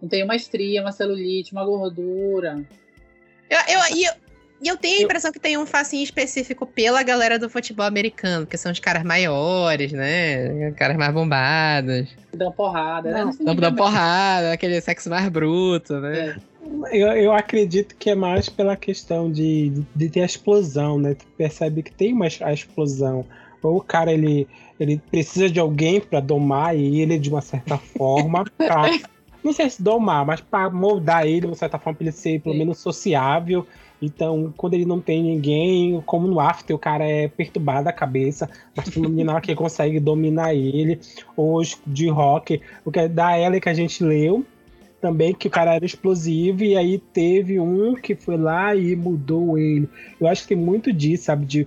[0.00, 2.64] Não tem uma estria, uma celulite, uma gordura.
[3.48, 4.14] Eu, eu, eu,
[4.64, 8.46] e eu tenho a impressão que tem um facinho específico pela galera do futebol americano,
[8.46, 10.70] que são os caras maiores, né?
[10.72, 12.08] Caras mais bombados.
[12.32, 13.30] Dão porrada, né?
[13.40, 16.40] Dão, dão porrada, aquele sexo mais bruto, né?
[16.40, 16.54] É.
[16.96, 21.14] Eu, eu acredito que é mais pela questão de, de ter a explosão, né?
[21.14, 23.26] Tu percebe que tem uma a explosão.
[23.62, 28.44] Ou o cara, ele, ele precisa de alguém para domar ele de uma certa forma,
[28.56, 28.90] pra,
[29.42, 32.40] não sei se domar, mas para moldar ele de uma certa forma, para ele ser
[32.40, 33.66] pelo menos sociável
[34.04, 38.50] então, quando ele não tem ninguém, como no After, o cara é perturbado a cabeça,
[38.76, 41.00] mas tem uma menina que consegue dominar ele.
[41.36, 44.44] Ou de rock, o que é da ela que a gente leu,
[45.00, 49.58] também que o cara era explosivo e aí teve um que foi lá e mudou
[49.58, 49.88] ele.
[50.20, 51.46] Eu acho que tem muito disso, sabe?
[51.46, 51.66] De,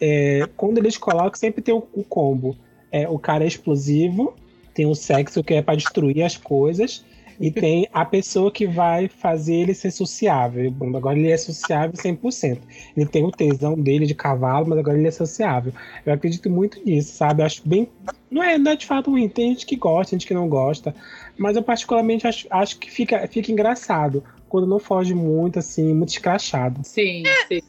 [0.00, 2.56] é, quando eles colocam, sempre tem o, o, combo.
[2.90, 4.34] É, o cara é explosivo,
[4.74, 7.04] tem o sexo que é para destruir as coisas,
[7.40, 10.70] e tem a pessoa que vai fazer ele ser sociável.
[10.70, 12.58] Bom, agora ele é sociável 100%.
[12.96, 15.72] Ele tem o tesão dele de cavalo, mas agora ele é sociável.
[16.04, 17.42] Eu acredito muito nisso, sabe?
[17.42, 17.88] Eu acho bem.
[18.30, 19.28] Não é, não é de fato ruim.
[19.28, 20.94] Tem gente que gosta, gente que não gosta.
[21.38, 26.10] Mas eu, particularmente, acho, acho que fica, fica engraçado quando não foge muito, assim, muito
[26.10, 26.80] escrachado.
[26.84, 27.60] Sim, sim.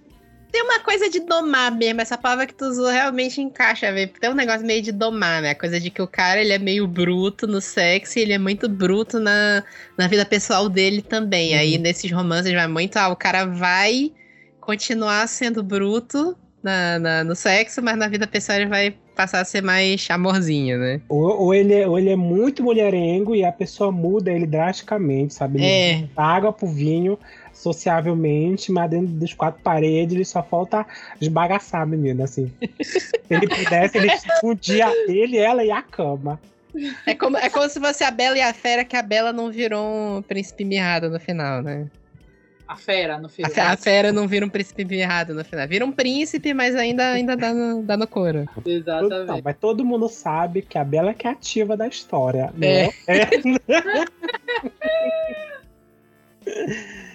[0.52, 4.12] Tem uma coisa de domar mesmo, essa palavra que tu usou realmente encaixa, velho.
[4.20, 5.52] Tem um negócio meio de domar, né?
[5.52, 8.38] A coisa de que o cara, ele é meio bruto no sexo e ele é
[8.38, 9.64] muito bruto na,
[9.98, 11.54] na vida pessoal dele também.
[11.54, 11.60] Uhum.
[11.60, 14.12] Aí, nesses romances, vai muito, ah, o cara vai
[14.60, 19.46] continuar sendo bruto na, na, no sexo, mas na vida pessoal ele vai passar a
[19.46, 21.02] ser mais amorzinho, né?
[21.10, 25.34] Ou, ou, ele, é, ou ele é muito mulherengo e a pessoa muda ele drasticamente,
[25.34, 25.62] sabe?
[25.62, 26.10] Ele é.
[26.16, 27.18] água pro vinho
[27.54, 30.86] sociavelmente, mas dentro das quatro paredes ele só falta
[31.20, 32.52] esbagaçar a menina, assim.
[32.84, 34.10] se ele pudesse, ele
[34.40, 36.40] fundia ele, ela e a cama.
[37.06, 39.52] É como, é como se fosse a Bela e a Fera, que a Bela não
[39.52, 41.88] virou um príncipe mirrado no final, né?
[42.68, 43.52] A fera no final.
[43.58, 45.68] A, fera não vira um príncipe mirrado no final.
[45.68, 48.46] Vira um príncipe, mas ainda, ainda dá, no, dá no couro.
[48.66, 49.28] Exatamente.
[49.28, 52.50] Não, mas todo mundo sabe que a Bela é que é ativa da história.
[52.56, 52.86] Né?
[53.08, 53.24] É.
[53.28, 53.30] é.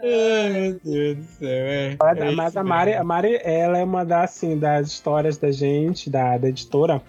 [0.00, 1.96] Ai, meu Deus do céu, é.
[1.98, 5.50] Mas, é mas a Mari, a Mari, ela é uma das, assim, das histórias da
[5.50, 7.02] gente, da, da editora.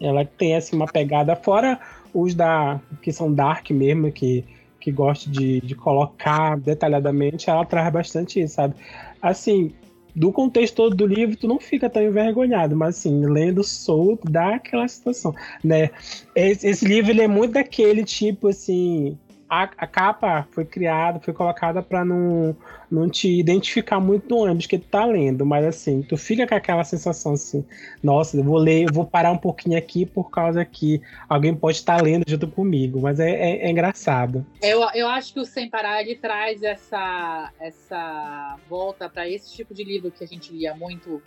[0.00, 1.78] Ela tem assim, uma pegada, fora
[2.12, 4.44] os da que são dark mesmo, que,
[4.80, 8.74] que gosta de, de colocar detalhadamente, ela traz bastante isso, sabe?
[9.20, 9.72] Assim,
[10.14, 14.54] do contexto todo do livro, tu não fica tão envergonhado, mas assim, lendo solto, dá
[14.54, 15.90] aquela situação, né?
[16.34, 21.32] Esse, esse livro, ele é muito daquele tipo, assim, a, a, capa foi criada, foi
[21.32, 22.56] colocada para não,
[22.90, 26.54] não te identificar muito no ônibus que tu tá lendo, mas assim, tu fica com
[26.54, 27.64] aquela sensação assim,
[28.02, 31.78] nossa, eu vou ler, eu vou parar um pouquinho aqui por causa que alguém pode
[31.78, 34.44] estar tá lendo junto comigo, mas é, é, é, engraçado.
[34.60, 39.72] Eu, eu acho que o Sem Parar ele traz essa, essa volta para esse tipo
[39.72, 41.22] de livro que a gente lia muito,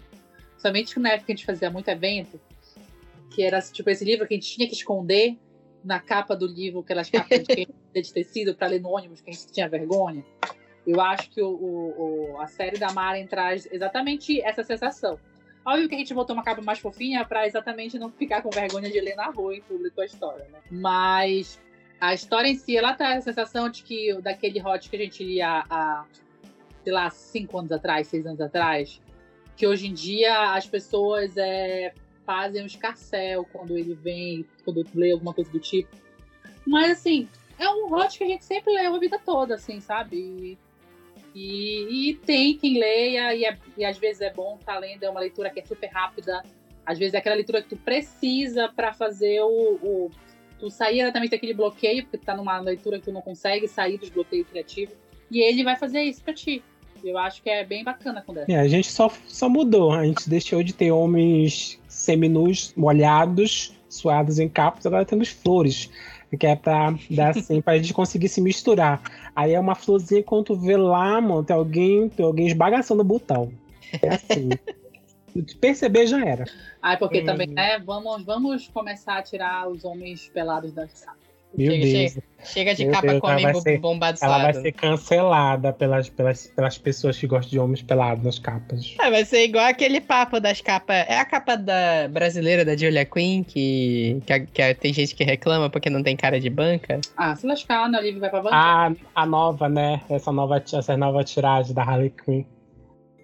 [0.58, 2.40] somente na época que a gente fazia muito evento,
[3.30, 5.38] que era tipo esse livro que a gente tinha que esconder
[5.84, 9.34] na capa do livro, aquelas capas de, de tecido para ler no ônibus, que a
[9.34, 10.24] gente tinha vergonha.
[10.86, 15.20] Eu acho que o, o, o, a série da Maren traz exatamente essa sensação.
[15.66, 18.90] Óbvio que a gente botou uma capa mais fofinha para exatamente não ficar com vergonha
[18.90, 20.60] de ler na rua em público a história, né?
[20.72, 21.60] Mas
[22.00, 25.24] a história em si, ela traz a sensação de que daquele hot que a gente
[25.24, 26.06] lia há,
[26.84, 29.02] sei lá, cinco anos atrás, seis anos atrás,
[29.56, 31.94] que hoje em dia as pessoas é,
[32.26, 35.90] fazem um escarcel quando ele vem, quando lê alguma coisa do tipo.
[36.66, 37.28] Mas, assim,
[37.60, 40.18] é um hot que a gente sempre leu a vida toda, assim, sabe?
[40.18, 40.58] E,
[41.36, 45.04] e, e tem quem leia, e, é, e, às vezes é bom estar tá lendo,
[45.04, 46.42] é uma leitura que é super rápida.
[46.86, 50.12] Às vezes é aquela leitura que tu precisa para fazer o, o,
[50.60, 53.98] Tu sair exatamente daquele bloqueio, porque tu tá numa leitura que tu não consegue sair
[53.98, 54.94] dos bloqueios criativos.
[55.32, 56.62] E ele vai fazer isso pra ti.
[57.02, 58.46] Eu acho que é bem bacana quando é.
[58.50, 58.60] é.
[58.60, 59.94] A gente só, só mudou.
[59.94, 65.90] A gente deixou de ter homens seminus molhados, suados em capas, agora temos flores.
[66.38, 69.02] Que é pra dar assim, pra gente conseguir se misturar.
[69.36, 73.06] Aí é uma florzinha quando tu vê lá, mano, tem alguém, tem alguém esbagaçando o
[73.06, 73.52] botão.
[74.02, 74.50] É assim.
[75.60, 76.46] Perceber já era.
[76.82, 77.26] Ah, porque hum.
[77.26, 77.80] também, né?
[77.80, 81.19] Vamos, vamos começar a tirar os homens pelados das capas.
[81.58, 82.12] Meu chega, Deus.
[82.12, 86.10] Chega, chega de Meu capa Deus, com homem ser, bombado Ela vai ser cancelada pelas,
[86.10, 88.96] pelas, pelas pessoas que gostam de homens pelados nas capas.
[89.00, 91.06] É, vai ser igual aquele papo das capas.
[91.08, 95.70] É a capa da brasileira da Julia Quinn, que, que, que tem gente que reclama
[95.70, 97.02] porque não tem cara de banca.
[97.18, 98.00] Ah, se lascar, né?
[98.00, 98.56] O livro vai pra banca.
[98.56, 100.02] A, a nova, né?
[100.10, 102.46] Essa nova, essa nova tiragem da Harley Quinn.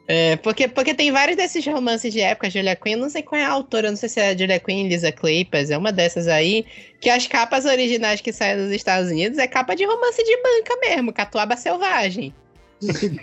[0.07, 3.43] É, porque, porque tem vários desses romances de época, Julia Quinn, não sei qual é
[3.43, 6.63] a autora, não sei se é a Julia Quinn, Lisa Kleypas, é uma dessas aí,
[7.01, 10.77] que as capas originais que saem dos Estados Unidos é capa de romance de banca
[10.79, 12.33] mesmo, Catuaba Selvagem.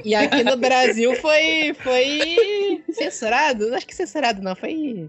[0.04, 5.08] e aqui no Brasil foi, foi censurado, acho que censurado não, foi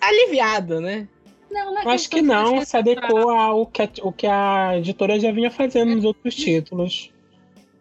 [0.00, 1.08] aliviado, né?
[1.50, 5.18] Não, não é acho que não, se adequou ao que, a, o que a editora
[5.18, 7.10] já vinha fazendo nos outros títulos.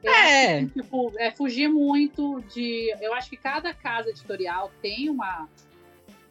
[0.09, 0.65] É.
[0.65, 2.93] Que, tipo, é fugir muito de.
[3.01, 5.49] Eu acho que cada casa editorial tem uma,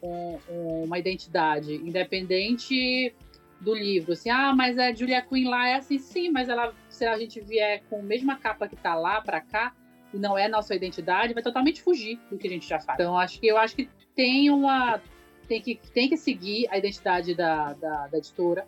[0.01, 0.37] um,
[0.83, 3.13] uma identidade, independente
[3.59, 4.13] do livro.
[4.13, 7.41] Assim, ah, mas a Julia Quinn lá é assim, sim, mas ela, se a gente
[7.41, 9.73] vier com a mesma capa que tá lá para cá,
[10.13, 12.99] e não é nossa identidade, vai totalmente fugir do que a gente já faz.
[12.99, 15.01] Então, acho que eu acho que tem uma.
[15.47, 18.67] Tem que, tem que seguir a identidade da, da, da editora,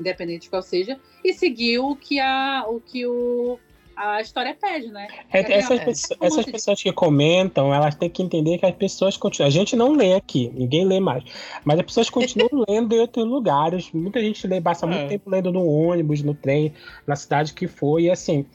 [0.00, 3.60] independente de qual seja, e seguir o que, a, o, que o
[3.96, 5.08] a história pede, né?
[5.32, 5.84] É, essas, é.
[5.84, 9.48] pessoas, essas pessoas que comentam, elas têm que entender que as pessoas continuam.
[9.48, 11.24] A gente não lê aqui, ninguém lê mais.
[11.64, 13.90] Mas as pessoas continuam lendo em outros lugares.
[13.92, 15.08] Muita gente lê, passa muito é.
[15.08, 16.72] tempo lendo no ônibus, no trem,
[17.06, 18.04] na cidade que foi.
[18.04, 18.46] E assim,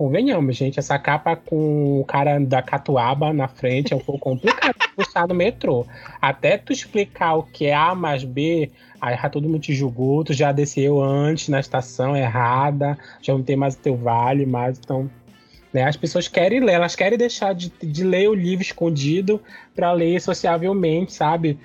[0.00, 4.72] convenhamos, gente, essa capa com o cara da Catuaba na frente é um pouco complicado
[4.80, 5.84] de puxar no metrô.
[6.22, 10.24] Até tu explicar o que é A mais B, aí já todo mundo te julgou,
[10.24, 14.78] tu já desceu antes na estação errada, já não tem mais o teu vale, mais
[14.78, 15.10] então.
[15.70, 19.38] Né, as pessoas querem ler, elas querem deixar de, de ler o livro escondido
[19.76, 21.58] para ler sociavelmente, sabe?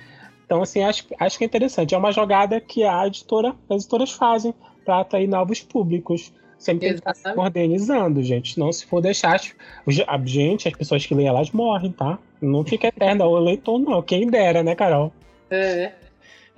[0.44, 1.94] Então, assim, acho, acho que é interessante.
[1.94, 4.52] É uma jogada que a editora, as editoras fazem
[4.84, 6.34] para atrair novos públicos.
[6.58, 8.58] Sempre tem que estar se organizando, gente.
[8.58, 9.40] Não, se for deixar.
[10.06, 12.18] A gente, as pessoas que leem, elas morrem, tá?
[12.40, 14.02] Não fica eterna o leitor, não.
[14.02, 15.12] Quem dera, né, Carol?
[15.50, 15.92] É.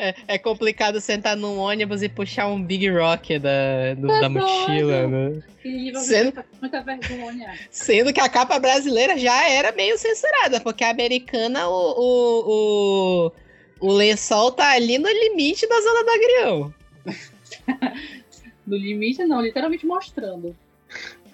[0.01, 5.09] É, é complicado sentar num ônibus e puxar um Big Rock da, do, da mochila,
[5.09, 5.43] né?
[5.97, 7.59] Sendo, muita vergonha.
[7.69, 13.33] Sendo que a capa brasileira já era meio censurada, porque a americana, o, o,
[13.81, 16.75] o, o lençol tá ali no limite da zona do agrião.
[18.69, 20.55] No limite, não, literalmente mostrando.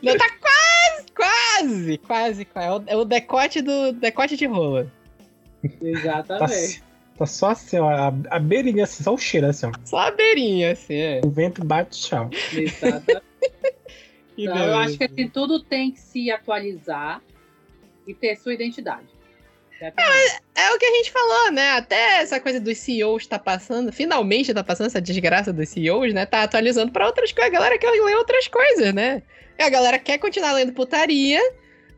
[0.01, 2.85] Não, tá quase, quase, quase, quase.
[2.87, 4.91] É o decote do decote de rola.
[5.83, 6.81] Exatamente.
[6.81, 6.87] Tá,
[7.19, 9.73] tá só assim, ó, a, a, beirinha, assim, só o cheiro, assim, ó.
[9.85, 11.21] Só a beirinha, assim, é.
[11.25, 12.31] O vento bate chão.
[12.53, 13.25] Exatamente.
[14.37, 17.23] Então, eu acho que assim, tudo tem que se atualizar
[18.05, 19.07] e ter sua identidade.
[19.97, 21.73] É, é, o que a gente falou, né?
[21.73, 26.27] Até essa coisa dos CEOs tá passando, finalmente tá passando essa desgraça dos CEOs, né?
[26.27, 27.51] Tá atualizando para outras coisas.
[27.51, 29.23] A galera quer ler outras coisas, né?
[29.59, 31.41] A galera quer continuar lendo putaria,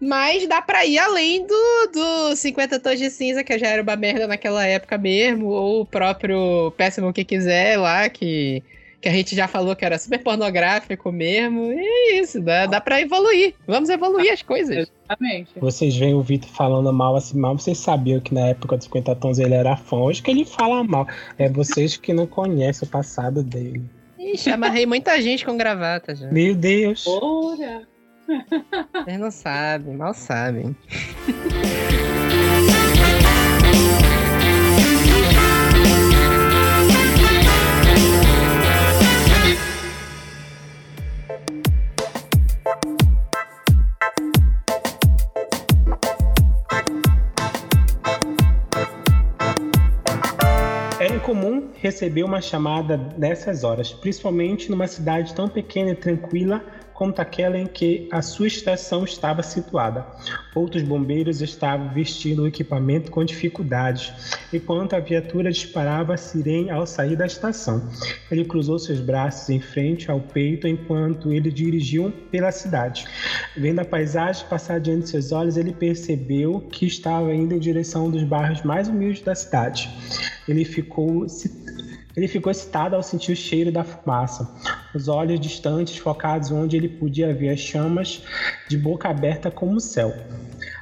[0.00, 3.96] mas dá pra ir além do, do 50 Tons de Cinza, que já era uma
[3.96, 8.62] merda naquela época mesmo, ou o próprio Péssimo Que Quiser lá, que
[9.06, 11.70] que a gente já falou que era super pornográfico mesmo.
[11.72, 13.54] E é isso, dá, dá pra evoluir.
[13.64, 14.90] Vamos evoluir as coisas.
[15.06, 15.52] Exatamente.
[15.60, 19.14] Vocês veem o Vitor falando mal assim, mal, vocês sabiam que na época dos 50
[19.14, 19.98] tons ele era fã.
[19.98, 21.06] Hoje que ele fala mal.
[21.38, 23.84] É vocês que não conhecem o passado dele.
[24.18, 26.26] Ixi, amarrei muita gente com gravata já.
[26.28, 27.06] Meu Deus.
[27.06, 27.86] Ora.
[29.04, 30.74] Vocês não sabem, mal sabem.
[51.26, 56.64] comum receber uma chamada nessas horas, principalmente numa cidade tão pequena e tranquila
[56.96, 60.06] quanto aquela em que a sua estação estava situada.
[60.54, 66.86] Outros bombeiros estavam vestindo o equipamento com dificuldades, enquanto a viatura disparava a sirene ao
[66.86, 67.86] sair da estação.
[68.30, 73.04] Ele cruzou seus braços em frente ao peito enquanto ele dirigiu pela cidade.
[73.54, 78.10] Vendo a paisagem passar diante de seus olhos, ele percebeu que estava indo em direção
[78.10, 79.90] dos bairros mais humildes da cidade.
[80.48, 81.26] Ele ficou
[82.16, 84.50] ele ficou excitado ao sentir o cheiro da fumaça,
[84.96, 88.22] os olhos distantes focados onde ele podia ver as chamas
[88.68, 90.14] de boca aberta como o céu.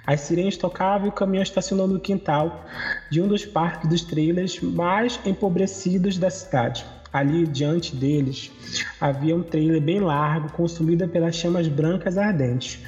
[0.07, 2.65] As sirenes tocavam e o caminhão estacionou no quintal
[3.11, 6.85] de um dos parques dos trailers mais empobrecidos da cidade.
[7.13, 8.51] Ali diante deles
[9.01, 12.81] havia um trailer bem largo, consumido pelas chamas brancas ardentes.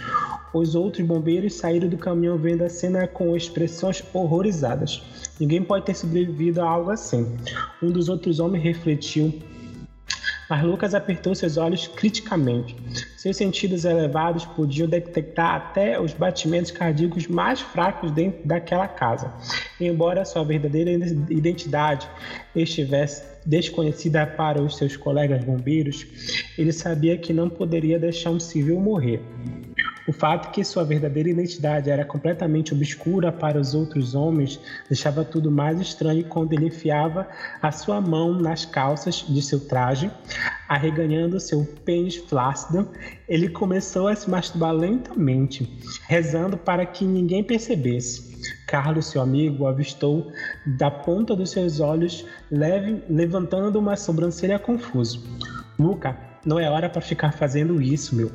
[0.53, 5.03] Os outros bombeiros saíram do caminhão vendo a cena com expressões horrorizadas.
[5.39, 7.37] Ninguém pode ter sobrevivido a algo assim.
[7.83, 9.33] Um dos outros homens refletiu
[10.49, 12.77] mas Lucas apertou seus olhos criticamente.
[13.17, 19.33] Seus sentidos elevados podiam detectar até os batimentos cardíacos mais fracos dentro daquela casa.
[19.81, 20.91] Embora sua verdadeira
[21.31, 22.09] identidade
[22.55, 26.07] estivesse desconhecida para os seus colegas bombeiros,
[26.59, 29.21] ele sabia que não poderia deixar um civil morrer.
[30.09, 35.51] O fato que sua verdadeira identidade era completamente obscura para os outros homens deixava tudo
[35.51, 37.27] mais estranho quando ele enfiava
[37.61, 40.09] a sua mão nas calças de seu traje,
[40.69, 42.89] arreganhando seu pênis flácido.
[43.29, 45.69] Ele começou a se masturbar lentamente,
[46.07, 48.37] rezando para que ninguém percebesse.
[48.69, 50.31] Carlos, seu amigo, avistou
[50.79, 55.25] da ponta dos seus olhos, leve, levantando uma sobrancelha confuso.
[55.79, 58.31] Luca não é hora para ficar fazendo isso, meu.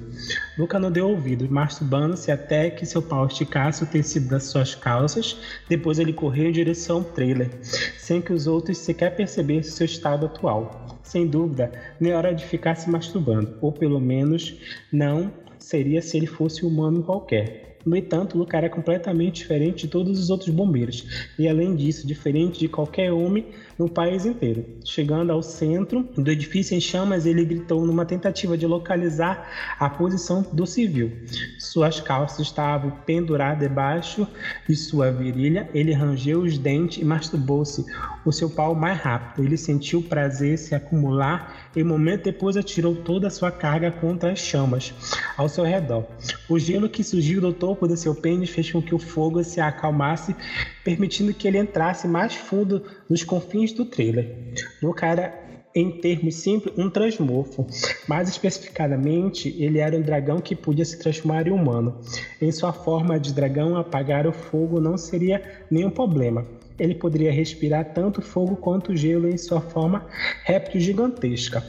[0.57, 5.38] Luca não deu ouvido, masturbando-se até que seu pau esticasse o tecido das suas calças.
[5.70, 7.49] Depois ele correu em direção ao trailer,
[7.97, 10.99] sem que os outros sequer percebessem seu estado atual.
[11.01, 14.59] Sem dúvida, nem é hora de ficar se masturbando, ou pelo menos
[14.91, 17.70] não seria se ele fosse humano qualquer.
[17.86, 22.59] No entanto, Luca era completamente diferente de todos os outros bombeiros, e além disso, diferente
[22.59, 23.45] de qualquer homem
[23.77, 24.65] no país inteiro.
[24.86, 30.45] Chegando ao centro do edifício em chamas, ele gritou numa tentativa de localizar a posição
[30.53, 31.11] do civil.
[31.57, 34.27] Suas calças estavam penduradas debaixo
[34.67, 35.69] de sua virilha.
[35.73, 37.86] Ele rangeu os dentes e masturbou-se
[38.26, 39.45] o seu pau mais rápido.
[39.45, 44.32] Ele sentiu prazer se acumular e, um momento depois, atirou toda a sua carga contra
[44.32, 44.93] as chamas
[45.38, 46.05] ao seu redor.
[46.49, 49.59] O gelo que surgiu do topo do seu pênis fez com que o fogo se
[49.59, 50.36] acalmasse,
[50.84, 54.53] permitindo que ele entrasse mais fundo nos confins do trailer.
[54.82, 55.41] No cara
[55.74, 57.65] em termos simples, um transmorfo.
[58.07, 61.97] Mais especificadamente, ele era um dragão que podia se transformar em humano.
[62.41, 66.45] Em sua forma de dragão, apagar o fogo não seria nenhum problema.
[66.82, 70.03] Ele poderia respirar tanto fogo quanto gelo em sua forma
[70.43, 71.63] réptil gigantesca.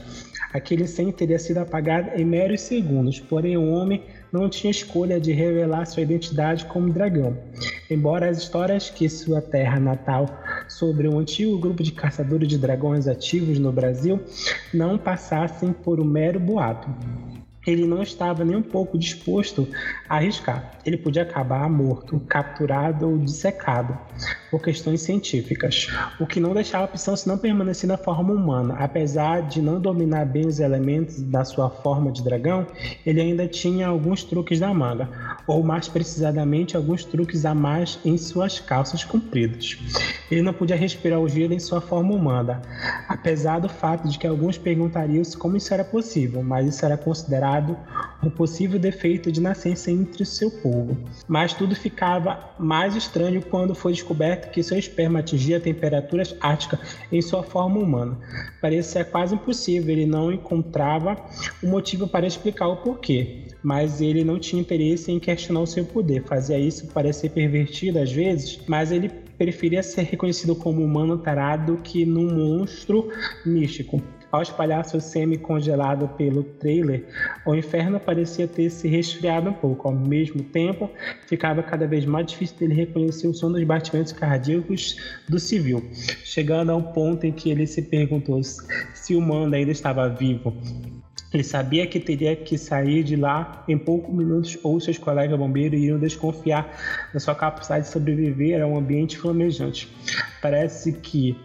[0.51, 5.31] Aquele incêndio teria sido apagado em meros segundos, porém o homem não tinha escolha de
[5.31, 7.37] revelar sua identidade como dragão.
[7.91, 10.25] Embora as histórias que sua terra natal
[10.67, 14.19] sobre um antigo grupo de caçadores de dragões ativos no Brasil
[14.73, 16.89] não passassem por um mero boato
[17.65, 19.65] ele não estava nem um pouco disposto
[20.09, 20.71] a arriscar.
[20.85, 23.97] Ele podia acabar morto, capturado ou dissecado
[24.53, 25.87] por questões científicas,
[26.19, 28.75] o que não deixava a opção se não permanecer na forma humana.
[28.77, 32.67] Apesar de não dominar bem os elementos da sua forma de dragão,
[33.03, 35.09] ele ainda tinha alguns truques na manga,
[35.47, 39.75] ou mais precisamente alguns truques a mais em suas calças compridas.
[40.29, 42.61] Ele não podia respirar o gelo em sua forma humana,
[43.09, 47.75] apesar do fato de que alguns perguntariam como isso era possível, mas isso era considerado
[48.21, 50.95] um possível defeito de nascença entre o seu povo.
[51.27, 56.79] Mas tudo ficava mais estranho quando foi descoberto que seu esperma atingia temperaturas árticas
[57.11, 58.17] em sua forma humana.
[58.61, 61.17] Parecia quase impossível, ele não encontrava
[61.63, 65.85] um motivo para explicar o porquê, mas ele não tinha interesse em questionar o seu
[65.85, 66.23] poder.
[66.23, 72.05] Fazia isso parecer pervertido às vezes, mas ele preferia ser reconhecido como humano tarado que
[72.05, 73.09] num monstro
[73.45, 74.01] místico.
[74.33, 77.05] Ao espalhar seu semi congelado pelo trailer,
[77.45, 79.87] o inferno parecia ter se resfriado um pouco.
[79.87, 80.89] Ao mesmo tempo,
[81.27, 84.97] ficava cada vez mais difícil dele reconhecer o som dos batimentos cardíacos
[85.29, 85.87] do civil,
[86.23, 90.51] chegando a um ponto em que ele se perguntou se o mando ainda estava vivo.
[91.31, 95.79] Ele sabia que teria que sair de lá em poucos minutos ou seus colegas bombeiros
[95.79, 96.75] iriam desconfiar
[97.13, 99.87] da sua capacidade de sobreviver a um ambiente flamejante.
[100.41, 101.37] Parece que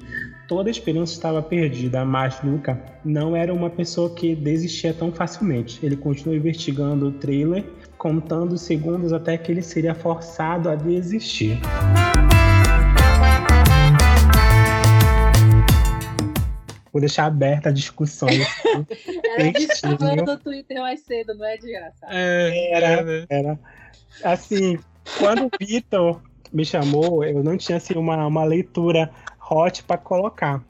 [0.48, 5.78] toda a esperança estava perdida, mas Luca não era uma pessoa que desistia tão facilmente.
[5.84, 7.64] Ele continuou investigando o trailer,
[7.98, 11.60] contando segundos até que ele seria forçado a desistir.
[16.90, 18.30] Vou deixar aberta a discussão.
[19.36, 22.06] era falando no Twitter mais cedo, não é de graça?
[22.08, 23.58] É, era, era.
[24.24, 24.78] Assim,
[25.18, 29.10] quando o Vitor me chamou, eu não tinha assim, uma, uma leitura
[29.50, 30.62] hot para colocar.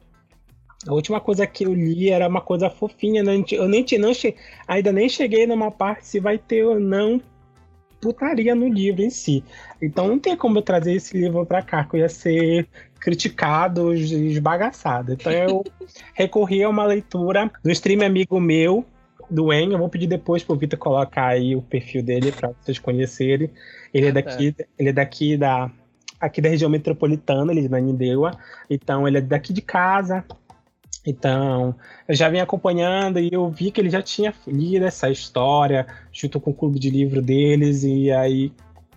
[0.87, 3.43] A última coisa que eu li era uma coisa fofinha, né?
[3.51, 4.37] eu nem, não che...
[4.67, 7.21] ainda nem cheguei numa parte se vai ter ou não
[8.01, 9.43] putaria no livro em si.
[9.83, 12.69] Então não tem como eu trazer esse livro para cá, que eu ia ser
[13.01, 15.15] criticado, esbagaçado.
[15.15, 15.65] Então eu
[16.15, 18.85] recorri a uma leitura do stream amigo meu,
[19.29, 19.73] do En.
[19.73, 23.51] Eu vou pedir depois pro Vitor colocar aí o perfil dele para vocês conhecerem.
[23.93, 24.65] Ele é ah, daqui, tá.
[24.79, 25.71] ele é daqui da
[26.21, 28.33] aqui da região metropolitana, ele é de Nanindeua.
[28.69, 30.25] Então, ele é daqui de casa.
[31.07, 31.75] Então,
[32.07, 36.41] eu já vim acompanhando e eu vi que ele já tinha lido essa história junto
[36.41, 37.83] com o clube de livro deles.
[37.83, 38.53] E aí,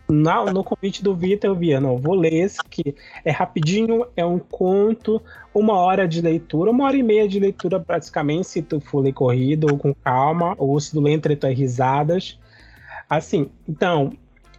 [0.09, 2.93] no, no convite do Vitor, eu via, não, vou ler esse que
[3.23, 5.21] é rapidinho, é um conto,
[5.53, 9.13] uma hora de leitura, uma hora e meia de leitura praticamente, se tu for ler
[9.13, 12.37] corrido ou com calma, ou se tu ler entre tuas risadas.
[13.09, 14.11] Assim, então,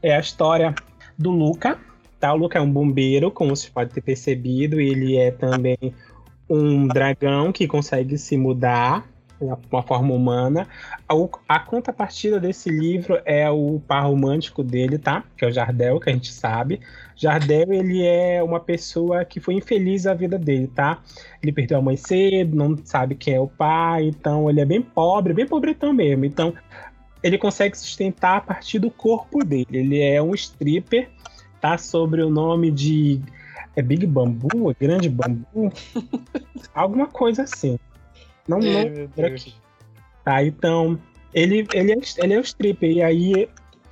[0.03, 0.75] é a história
[1.19, 1.79] do Luca,
[2.23, 2.33] Tá?
[2.33, 4.81] O Luca é um bombeiro, como você pode ter percebido.
[4.81, 5.77] Ele é também
[6.49, 9.05] um dragão que consegue se mudar
[9.41, 10.69] uma forma humana.
[11.09, 11.15] A,
[11.49, 15.25] a contrapartida desse livro é o par romântico dele, tá?
[15.37, 16.81] Que é o Jardel, que a gente sabe.
[17.17, 21.03] Jardel, ele é uma pessoa que foi infeliz a vida dele, tá?
[21.43, 24.81] Ele perdeu a mãe cedo, não sabe quem é o pai, então ele é bem
[24.81, 26.25] pobre, bem pobretão mesmo.
[26.25, 26.55] Então,
[27.21, 29.67] ele consegue sustentar a partir do corpo dele.
[29.73, 31.11] Ele é um stripper
[31.63, 33.21] tá sobre o nome de.
[33.75, 34.71] É Big Bambu?
[34.71, 35.73] É Grande Bambu?
[36.75, 37.79] Alguma coisa assim.
[38.47, 39.55] Não lembro aqui.
[40.25, 40.99] Tá, então.
[41.33, 43.49] Ele, ele, é, ele é o stripper, e aí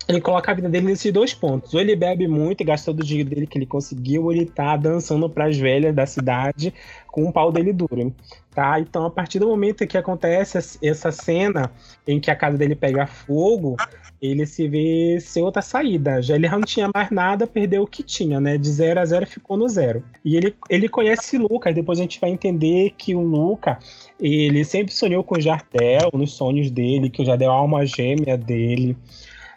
[0.06, 1.72] ele coloca a vida dele nesses dois pontos.
[1.72, 4.44] Ou ele bebe muito e gasta todo o dinheiro dele que ele conseguiu, ou ele
[4.44, 6.74] tá dançando pras velhas da cidade
[7.06, 8.14] com o pau dele duro.
[8.52, 8.80] Tá?
[8.80, 11.70] Então, a partir do momento que acontece essa cena
[12.04, 13.76] em que a casa dele pega fogo,
[14.20, 16.20] ele se vê sem outra saída.
[16.20, 18.58] Já ele não tinha mais nada, perdeu o que tinha, né?
[18.58, 20.02] De zero a zero ficou no zero.
[20.24, 23.78] E ele, ele conhece Luca, depois a gente vai entender que o Luca,
[24.18, 27.86] ele sempre sonhou com o Jardel, nos sonhos dele, que o Jardel é a alma
[27.86, 28.96] gêmea dele.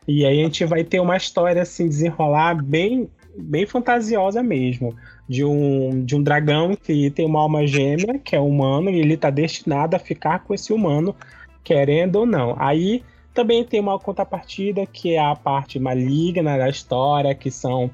[0.07, 4.95] E aí a gente vai ter uma história assim desenrolar bem bem fantasiosa mesmo,
[5.27, 9.13] de um, de um dragão que tem uma alma gêmea, que é humano, e ele
[9.13, 11.15] está destinado a ficar com esse humano,
[11.63, 12.55] querendo ou não.
[12.59, 13.03] Aí
[13.33, 17.89] também tem uma contrapartida que é a parte maligna da história, que são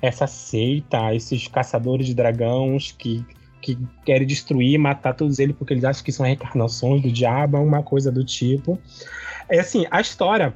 [0.00, 3.24] essa seita, esses caçadores de dragões que,
[3.60, 7.82] que querem destruir, matar todos eles porque eles acham que são reencarnações do diabo, uma
[7.82, 8.78] coisa do tipo.
[9.48, 10.52] É assim, a história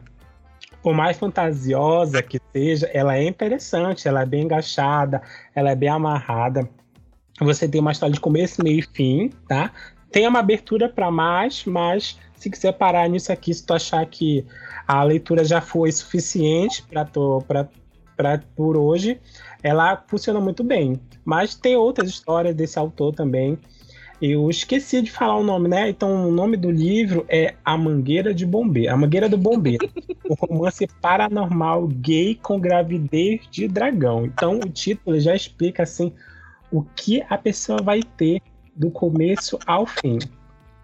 [0.87, 5.21] por mais fantasiosa que seja, ela é interessante, ela é bem engaixada,
[5.53, 6.71] ela é bem amarrada.
[7.41, 9.73] Você tem uma história de começo, meio e fim, tá?
[10.13, 14.47] Tem uma abertura para mais, mas se quiser parar nisso aqui, se tu achar que
[14.87, 19.21] a leitura já foi suficiente para por hoje,
[19.65, 21.01] ela funciona muito bem.
[21.25, 23.59] Mas tem outras histórias desse autor também
[24.21, 25.89] eu esqueci de falar o nome, né?
[25.89, 28.93] Então, o nome do livro é A Mangueira de Bombeiro.
[28.93, 29.89] A Mangueira do Bombeiro.
[30.29, 34.25] um romance paranormal gay com gravidez de dragão.
[34.27, 36.13] Então, o título já explica, assim,
[36.73, 38.41] o que a pessoa vai ter
[38.75, 40.19] do começo ao fim.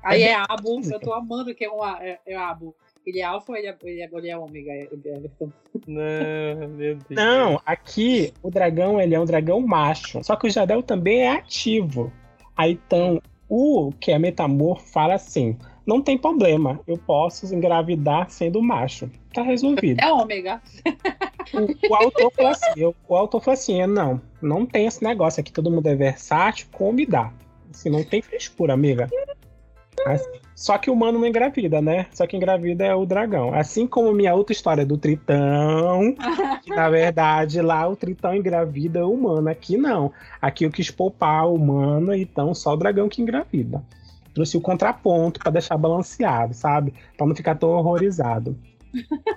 [0.03, 0.81] Aí é, é abo.
[0.91, 2.75] Eu tô amando que é, um, é, é abo.
[3.05, 4.71] Ele é alfa ou ele é, ele é, ele é ômega?
[4.71, 5.21] É, é
[5.87, 7.05] Não, meu Deus.
[7.11, 10.23] Não, aqui o dragão ele é um dragão macho.
[10.23, 12.13] Só que o Jadel também é ativo.
[12.57, 18.63] Aí então, o que é metamor fala assim: não tem problema, eu posso engravidar sendo
[18.63, 19.11] macho.
[19.33, 20.01] Tá resolvido.
[20.01, 20.63] É ômega.
[21.53, 25.53] O, o autor falou assim: o autor falou assim: não, não tem esse negócio aqui,
[25.53, 27.33] todo mundo é versátil, come dá.
[27.71, 29.09] Assim, não tem frescura, amiga.
[30.07, 32.07] Assim, só que o humano não engravida, né?
[32.13, 33.55] Só que engravida é o dragão.
[33.55, 36.15] Assim como minha outra história do Tritão,
[36.63, 39.49] que na verdade lá o Tritão engravida o humano.
[39.49, 40.13] Aqui não.
[40.41, 43.83] Aqui eu quis poupar o humano, então só o dragão que engravida.
[44.35, 46.95] Trouxe o contraponto para deixar balanceado, sabe?
[47.17, 48.57] Pra não ficar tão horrorizado.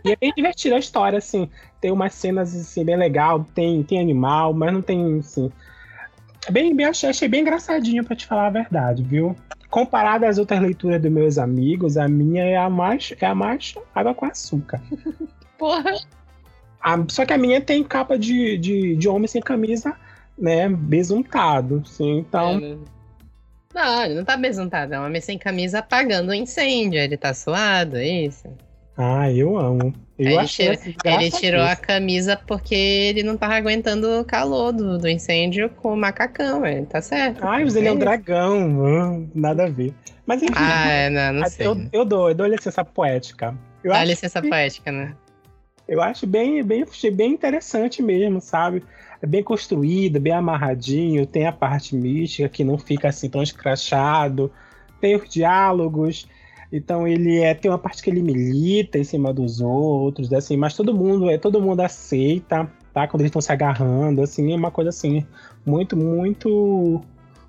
[0.03, 1.49] E é bem divertida a história, assim.
[1.79, 5.51] Tem umas cenas assim, bem legal, tem, tem animal, mas não tem, assim.
[6.49, 9.35] Bem, bem achei, achei bem engraçadinho para te falar a verdade, viu?
[9.75, 13.75] comparado às outras leituras dos meus amigos, a minha é a mais, é a mais
[13.93, 14.81] água com açúcar.
[15.59, 15.91] Porra!
[16.79, 19.93] A, só que a minha tem capa de, de, de homem sem camisa,
[20.37, 20.69] né?
[20.69, 21.83] Besuntado.
[21.85, 22.51] Assim, então.
[22.51, 22.77] É, né?
[23.73, 27.01] Não, ele não tá besuntado, é um homem sem camisa apagando o incêndio.
[27.01, 28.47] Ele tá suado, é isso?
[28.97, 29.93] Ah, eu amo.
[30.17, 34.97] Eu ele, tira, ele tirou a, camisa porque ele não tava aguentando o calor do,
[34.97, 37.45] do incêndio com o macacão, ele tá certo.
[37.45, 39.93] Ai, mas ele é um dragão, nada a ver.
[40.25, 40.53] Mas enfim.
[40.55, 41.67] Ah, é, não, não sei.
[41.67, 43.53] Eu, eu, dou, eu dou licença poética.
[43.83, 45.13] Eu Dá licença que, poética, né?
[45.85, 48.83] Eu acho bem, bem, bem interessante mesmo, sabe?
[49.21, 54.51] É bem construído, bem amarradinho, tem a parte mística que não fica assim tão escrachado,
[55.01, 56.27] tem os diálogos
[56.71, 60.75] então ele é, tem uma parte que ele milita em cima dos outros, assim, mas
[60.75, 63.07] todo mundo é todo mundo aceita, tá?
[63.07, 65.25] Quando eles estão se agarrando, assim, é uma coisa assim
[65.65, 67.01] muito, muito,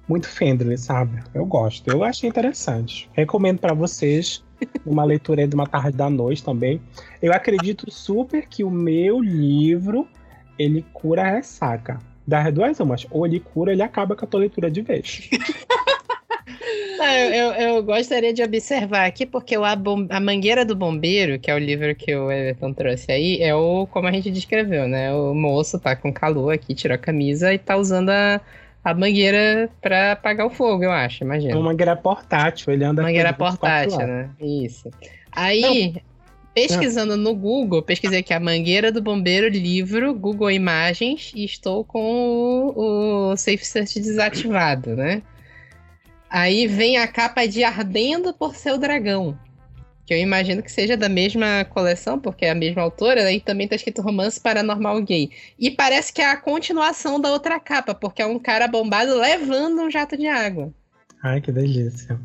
[0.09, 1.23] muito friendly, sabe?
[1.35, 3.09] Eu gosto, eu achei interessante.
[3.13, 4.45] Recomendo para vocês
[4.85, 6.81] uma leitura de uma tarde da noite também.
[7.21, 10.09] Eu acredito super que o meu livro
[10.59, 11.99] ele cura a ressaca.
[12.27, 15.31] Das duas umas, ou ele cura, ele acaba com a tua leitura de vez.
[16.99, 19.73] Eu, eu, gostaria de observar aqui, porque a,
[20.11, 23.87] a Mangueira do Bombeiro, que é o livro que o Everton trouxe aí, é o,
[23.87, 25.13] como a gente descreveu, né?
[25.13, 28.41] O moço tá com calor aqui, tirou a camisa e tá usando a,
[28.83, 31.55] a mangueira para apagar o fogo, eu acho, imagina.
[31.55, 34.31] Uma mangueira portátil, ele anda Mangueira portátil, né?
[34.41, 34.91] Isso.
[35.33, 36.01] Aí, Não.
[36.55, 42.73] pesquisando no Google, pesquisei aqui a Mangueira do Bombeiro livro, Google Imagens, e estou com
[42.75, 45.23] o, o Safe Search desativado, né?
[46.29, 49.39] Aí vem a capa de Ardendo por Seu Dragão.
[50.05, 53.67] Que eu imagino que seja da mesma coleção, porque é a mesma autora, aí também
[53.67, 55.31] tá escrito Romance Paranormal Gay.
[55.59, 59.83] E parece que é a continuação da outra capa, porque é um cara bombado levando
[59.83, 60.73] um jato de água.
[61.25, 62.21] Ai, que delícia.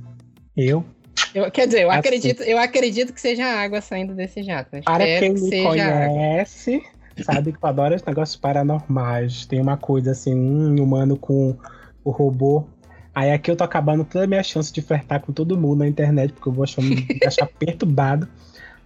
[0.56, 0.86] Eu?
[1.34, 4.70] eu quer dizer, eu acredito, eu acredito que seja água saindo desse jato.
[4.74, 4.82] Né?
[4.84, 7.24] Para quem que me conhece, água.
[7.24, 9.46] sabe que eu adoro os negócios paranormais.
[9.48, 11.58] Tem uma coisa assim, um humano com
[12.04, 12.68] o robô
[13.14, 15.88] Aí aqui eu tô acabando toda a minha chance de flertar com todo mundo na
[15.88, 18.28] internet, porque eu vou achar, me achar perturbado.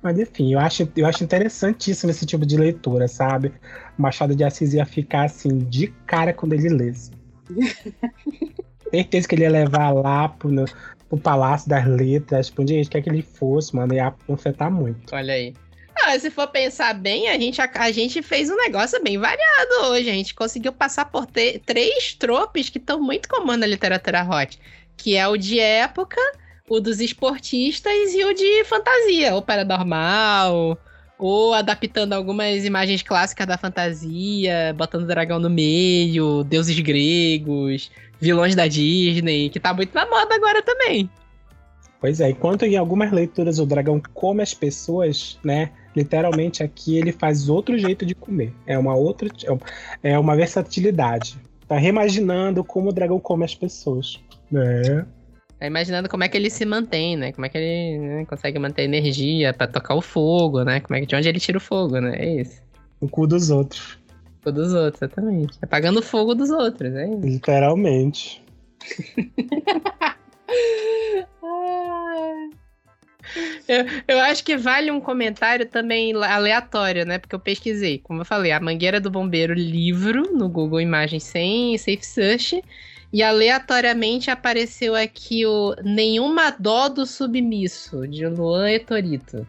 [0.02, 3.52] Mas enfim, eu acho, eu acho interessantíssimo esse tipo de leitura, sabe?
[3.98, 7.12] Machado de Assis ia ficar assim, de cara quando ele lesse.
[8.92, 10.66] Certeza que ele ia levar lá pro, no,
[11.10, 14.72] pro Palácio das Letras, pra onde a gente quer que ele fosse, mano, ia afetar
[14.72, 15.14] muito.
[15.14, 15.54] Olha aí.
[16.20, 20.10] Se for pensar bem, a gente, a, a, gente fez um negócio bem variado hoje.
[20.10, 24.60] A gente conseguiu passar por ter, três tropes que estão muito comuns na literatura hot.
[24.96, 26.22] Que é o de época,
[26.70, 30.78] o dos esportistas e o de fantasia, ou paranormal,
[31.18, 38.68] ou adaptando algumas imagens clássicas da fantasia, botando dragão no meio, deuses gregos, vilões da
[38.68, 41.10] Disney, que tá muito na moda agora também.
[42.00, 45.72] Pois é, enquanto em algumas leituras o dragão come as pessoas, né?
[45.96, 48.54] Literalmente aqui ele faz outro jeito de comer.
[48.68, 49.30] É uma outra.
[50.04, 51.38] É uma versatilidade.
[51.68, 54.20] Tá reimaginando como o dragão come as pessoas.
[54.52, 55.06] Né?
[55.58, 57.32] Tá imaginando como é que ele se mantém, né?
[57.32, 60.82] Como é que ele né, consegue manter energia para tocar o fogo, né?
[60.82, 62.16] Como é que de onde ele tira o fogo, né?
[62.18, 62.62] É isso.
[63.00, 63.98] O cu dos outros.
[64.42, 65.58] O cu dos outros, exatamente.
[65.62, 67.22] Apagando o fogo dos outros, é isso.
[67.22, 68.44] Literalmente.
[73.68, 77.18] eu, eu acho que vale um comentário também aleatório, né?
[77.18, 78.00] Porque eu pesquisei.
[78.00, 82.64] Como eu falei, a Mangueira do Bombeiro livro no Google Imagens sem Safe Search.
[83.14, 89.48] E aleatoriamente apareceu aqui o Nenhuma Dó do Submisso, de Luan Etorito.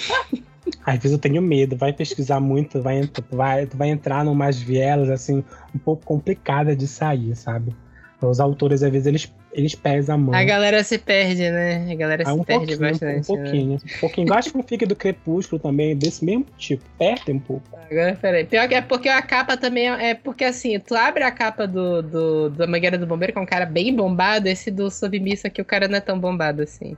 [0.86, 5.44] Às vezes eu tenho medo, vai pesquisar muito, vai, vai, vai entrar numas vielas assim,
[5.74, 7.74] um pouco complicada de sair, sabe?
[8.20, 10.34] Os autores, às vezes, eles, eles pesam a mão.
[10.34, 11.86] A galera se perde, né?
[11.90, 13.20] A galera ah, um se perde bastante.
[13.20, 13.78] Um pouquinho, né?
[13.96, 14.28] um pouquinho.
[14.28, 16.84] Eu acho que o Fique do Crepúsculo também, desse mesmo tipo.
[16.98, 17.62] Perde um pouco.
[17.90, 18.44] Agora, peraí.
[18.44, 20.14] Pior que é porque a capa também é, é.
[20.14, 23.46] Porque assim, tu abre a capa do, do, da Mangueira do Bombeiro, que é um
[23.46, 26.96] cara bem bombado, esse do Submissa aqui, o cara não é tão bombado assim.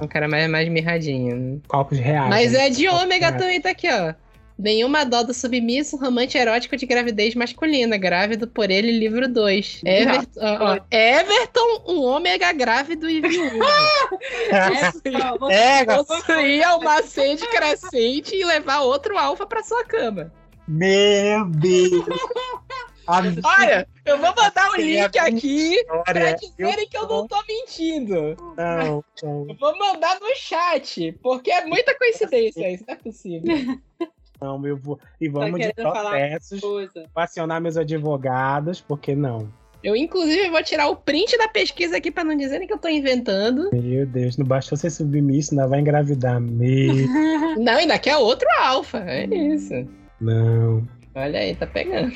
[0.00, 1.36] É um cara mais, mais mirradinho.
[1.36, 1.58] Né?
[1.66, 2.28] Copos reais.
[2.28, 2.66] Mas né?
[2.66, 4.14] é de ômega também, tá aqui, ó.
[4.58, 7.96] Nenhuma dó do submisso, romance erótico de gravidez masculina.
[7.96, 9.82] Grávido por ele, livro 2.
[9.84, 13.58] Everton, ó, Everton, um ômega grávido e viúvo.
[15.48, 20.32] é, uma sede crescente e levar outro alfa pra sua cama.
[20.66, 22.04] Meu Deus!
[23.08, 28.36] Olha, eu vou mandar o um link aqui pra dizerem que eu não tô mentindo.
[28.54, 29.46] Não, não.
[29.48, 33.80] Eu vou mandar no chat, porque é muita coincidência, isso não é possível.
[34.40, 34.98] Não, eu vou.
[35.20, 36.60] E tá vamos de processos.
[36.60, 39.48] Vou acionar meus advogados, porque não?
[39.82, 42.88] Eu, inclusive, vou tirar o print da pesquisa aqui para não dizerem que eu tô
[42.88, 43.70] inventando.
[43.72, 47.08] Meu Deus, não bastou ser submisso, ainda vai engravidar mesmo.
[47.58, 48.98] não, ainda quer outro alfa.
[48.98, 49.86] É isso.
[50.20, 50.86] Não.
[51.14, 52.12] Olha aí, tá pegando.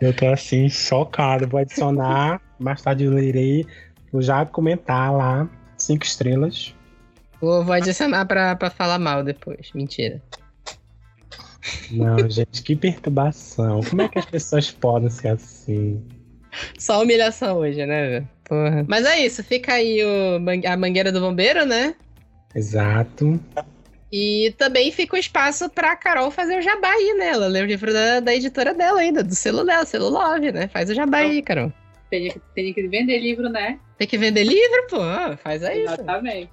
[0.00, 1.46] eu tô assim, chocado.
[1.46, 3.66] Vou adicionar, mais tarde eu lerei.
[4.10, 5.48] Vou já comentar lá.
[5.76, 6.74] Cinco estrelas.
[7.40, 9.70] Vou, vou adicionar pra, pra falar mal depois.
[9.74, 10.20] Mentira.
[11.90, 13.80] Não, gente, que perturbação.
[13.88, 16.02] Como é que as pessoas podem ser assim?
[16.78, 18.84] Só humilhação hoje, né, Porra.
[18.88, 21.94] Mas é isso, fica aí o, a Mangueira do Bombeiro, né?
[22.54, 23.38] Exato.
[24.10, 27.28] E também fica o espaço pra Carol fazer o jabá aí, né?
[27.28, 30.66] Ela lê o livro da, da editora dela ainda, do selo dela, selo Love, né?
[30.68, 31.70] Faz o jabá aí, Carol.
[32.10, 33.78] Tem que, tem que vender livro, né?
[33.98, 34.96] Tem que vender livro, pô.
[35.42, 35.82] Faz aí.
[35.82, 36.50] Exatamente.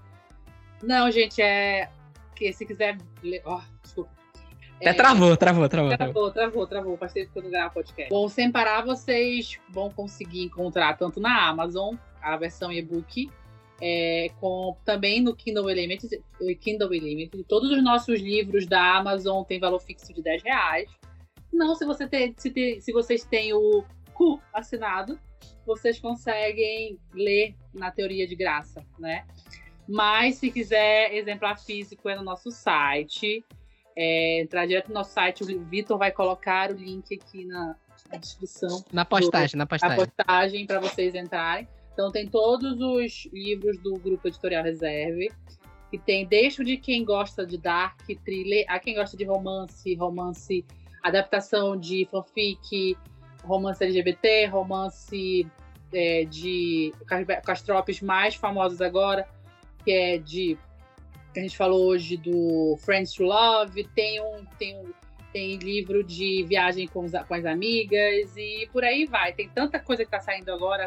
[0.84, 1.88] Não, gente, é.
[2.36, 3.41] Que se quiser ler.
[3.45, 3.61] Oh,
[4.89, 5.97] até travou, travou, travou.
[5.97, 6.97] Travou, travou, travou.
[6.97, 8.09] Faz tempo que eu não gravo podcast.
[8.09, 13.31] Bom, sem parar, vocês vão conseguir encontrar tanto na Amazon, a versão e-book,
[13.81, 16.21] é, com, também no Kindle Unlimited,
[16.61, 17.43] Kindle Unlimited.
[17.45, 20.89] Todos os nossos livros da Amazon têm valor fixo de 10 reais.
[21.51, 23.83] Não, se, você ter, se, ter, se vocês têm o
[24.13, 25.19] cu assinado,
[25.65, 29.25] vocês conseguem ler na teoria de graça, né?
[29.88, 33.43] Mas se quiser exemplar físico é no nosso site
[33.96, 37.76] é, entrar direto no nosso site, o Vitor vai colocar o link aqui na,
[38.12, 38.84] na descrição.
[38.91, 39.98] Na postagem, do, na postagem.
[39.98, 41.68] Na postagem para vocês entrarem.
[41.93, 45.32] Então tem todos os livros do grupo editorial Reserve.
[45.93, 50.66] E tem desde de quem gosta de dark, thriller, a quem gosta de romance, romance,
[51.02, 52.98] adaptação de fanfic,
[53.43, 55.48] romance LGBT, romance
[55.93, 56.91] é, de
[57.46, 59.26] com as tropes mais famosas agora,
[59.86, 60.58] que é de
[61.36, 64.93] que a gente falou hoje do Friends to Love, tem um, tem um
[65.33, 69.33] tem livro de viagem com, os, com as amigas e por aí vai.
[69.33, 70.86] Tem tanta coisa que está saindo agora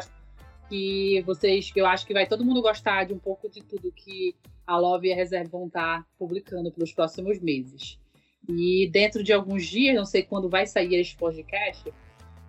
[0.67, 3.91] que vocês, que eu acho que vai todo mundo gostar de um pouco de tudo
[3.91, 4.35] que
[4.65, 7.99] a Love e a Reserve vão estar tá publicando pelos próximos meses.
[8.47, 11.93] E dentro de alguns dias, não sei quando vai sair esse podcast,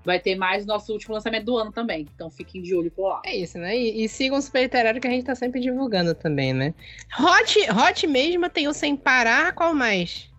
[0.04, 2.06] vai ter mais nosso último lançamento do ano também.
[2.14, 3.22] Então fiquem de olho por lá.
[3.24, 3.76] É isso, né?
[3.76, 6.74] E, e sigam o Super Literário que a gente tá sempre divulgando também, né?
[7.18, 10.30] Hot, Hot mesmo tem o Sem Parar, qual mais?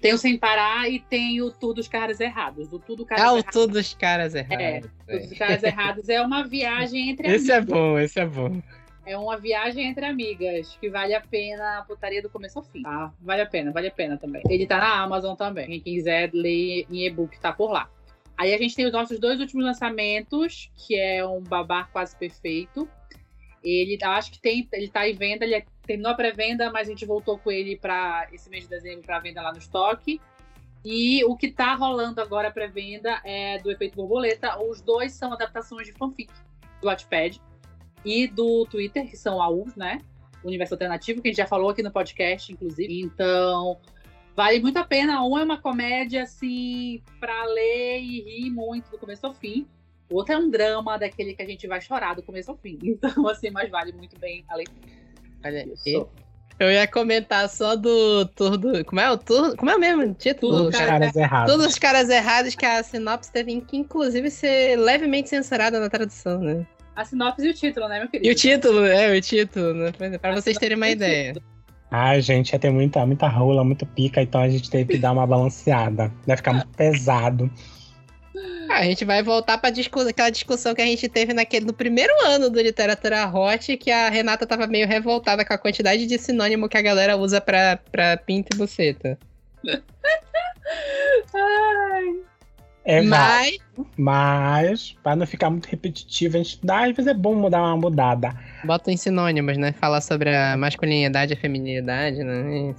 [0.00, 2.72] Tem o Sem Parar e tem o Tour dos Caras Errados.
[2.72, 3.52] O Tudo Caras Ah, o Errados.
[3.52, 4.90] Tour dos Caras Errados.
[5.08, 8.60] É, dos Caras Errados é uma viagem entre Esse é bom, esse é bom.
[9.06, 12.82] É uma viagem entre amigas que vale a pena a putaria do começo ao fim.
[12.82, 13.12] Tá?
[13.20, 14.42] Vale a pena, vale a pena também.
[14.48, 15.66] Ele tá na Amazon também.
[15.66, 17.88] Quem quiser ler em e-book, tá por lá.
[18.36, 22.88] Aí a gente tem os nossos dois últimos lançamentos, que é um Babar Quase Perfeito.
[23.62, 26.90] Ele acho que tem, ele tá em venda, ele é- terminou a pré-venda, mas a
[26.90, 30.20] gente voltou com ele para esse mês de dezembro para venda lá no estoque.
[30.84, 34.62] E o que tá rolando agora a pré-venda é do Efeito Borboleta.
[34.62, 36.30] Os dois são adaptações de fanfic
[36.80, 37.40] do Wattpad
[38.04, 39.98] e do Twitter, que são AUs, né?
[40.44, 43.00] Universo Alternativo, que a gente já falou aqui no podcast, inclusive.
[43.00, 43.78] Então,
[44.36, 45.24] vale muito a pena.
[45.24, 49.66] Um é uma comédia, assim, pra ler e rir muito do começo ao fim.
[50.10, 52.78] O outro é um drama daquele que a gente vai chorar do começo ao fim.
[52.84, 54.78] Então, assim, mas vale muito bem a leitura.
[55.44, 55.88] Olha, Isso.
[55.88, 56.24] e-
[56.56, 58.84] eu ia comentar só do Tour do.
[58.84, 59.56] Como é o Tour?
[59.56, 60.56] Como é o mesmo título?
[60.56, 61.52] Tudo, Os cara, caras errados.
[61.52, 66.38] Todos os caras errados que a sinopse teve que, inclusive, ser levemente censurada na tradução,
[66.38, 66.64] né?
[66.94, 68.28] A sinopse e o título, né, meu querido?
[68.28, 69.90] E o título, é, o título, né?
[70.20, 71.32] Pra vocês terem uma ideia.
[71.32, 71.53] título.
[71.96, 75.12] Ai, gente, ia ter muita, muita rola, muito pica, então a gente teve que dar
[75.12, 76.12] uma balanceada.
[76.26, 77.48] Vai ficar muito pesado.
[78.68, 81.72] Ah, a gente vai voltar pra discu aquela discussão que a gente teve naquele, no
[81.72, 86.18] primeiro ano do Literatura Hot, que a Renata tava meio revoltada com a quantidade de
[86.18, 89.16] sinônimo que a galera usa pra, pra pinto e buceta.
[91.32, 92.24] Ai,
[92.84, 93.00] É.
[93.02, 93.58] Mas,
[93.96, 97.76] Mas, pra não ficar muito repetitivo, a gente dá, às vezes é bom mudar uma
[97.76, 98.34] mudada.
[98.64, 99.72] bota em sinônimos, né?
[99.72, 102.74] Falar sobre a masculinidade e a feminilidade, né?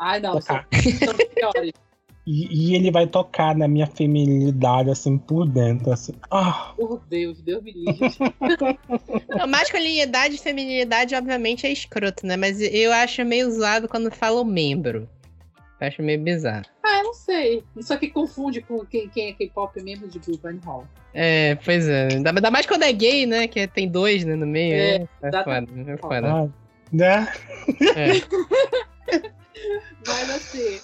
[0.00, 0.66] Ai não, são, Tocar.
[0.72, 1.72] são piores.
[2.26, 6.14] E, e ele vai tocar na minha feminilidade, assim, por dentro, assim.
[6.30, 8.16] Ah, Por Deus, Deus me livre.
[9.38, 12.36] Não, masculinidade e feminilidade, obviamente, é escroto, né?
[12.36, 15.06] Mas eu acho meio usado quando fala o membro.
[15.84, 16.64] Eu acho meio bizarro.
[16.82, 17.62] Ah, eu não sei.
[17.76, 20.86] Isso aqui confunde com quem, quem é K-pop mesmo de Blue Van Hall.
[21.12, 22.08] É, pois é.
[22.12, 23.46] Ainda ainda mais quando é gay, né?
[23.46, 24.74] Que tem dois né, no meio.
[24.74, 24.94] É?
[25.22, 25.72] É, exatamente.
[25.72, 26.32] foda, é foda.
[26.32, 26.48] ah,
[26.92, 27.32] né?
[27.96, 29.22] É,
[30.06, 30.80] Mas assim,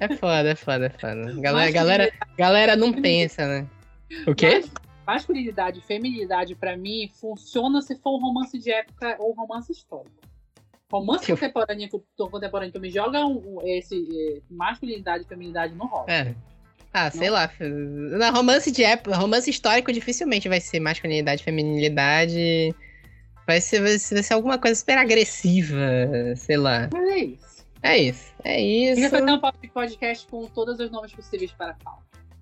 [0.00, 1.40] é foda, é foda, é foda.
[1.40, 3.66] Galera, galera, galera não pensa, né?
[4.26, 4.60] O quê?
[4.60, 4.70] mas-
[5.06, 9.72] masculinidade e feminilidade, pra mim, funciona se for um romance de época ou um romance
[9.72, 10.19] histórico.
[10.90, 15.26] Romance Que- contemporâneo, que eu- contemporâneo que me joga um- um- esse eh, masculinidade e
[15.28, 16.06] feminilidade no rola.
[16.08, 16.34] É.
[16.92, 17.34] Ah, sei Não.
[17.34, 17.50] lá.
[18.18, 22.74] Na romance de época, romance histórico dificilmente vai ser masculinidade, feminilidade.
[23.46, 25.76] Vai ser, vai ser, vai ser alguma coisa super agressiva,
[26.36, 26.88] sei lá.
[26.92, 27.66] Mas é isso.
[27.82, 28.34] É isso.
[28.44, 29.00] É A isso.
[29.02, 31.98] vai fazer um pod- podcast com todos os nomes possíveis para a fala.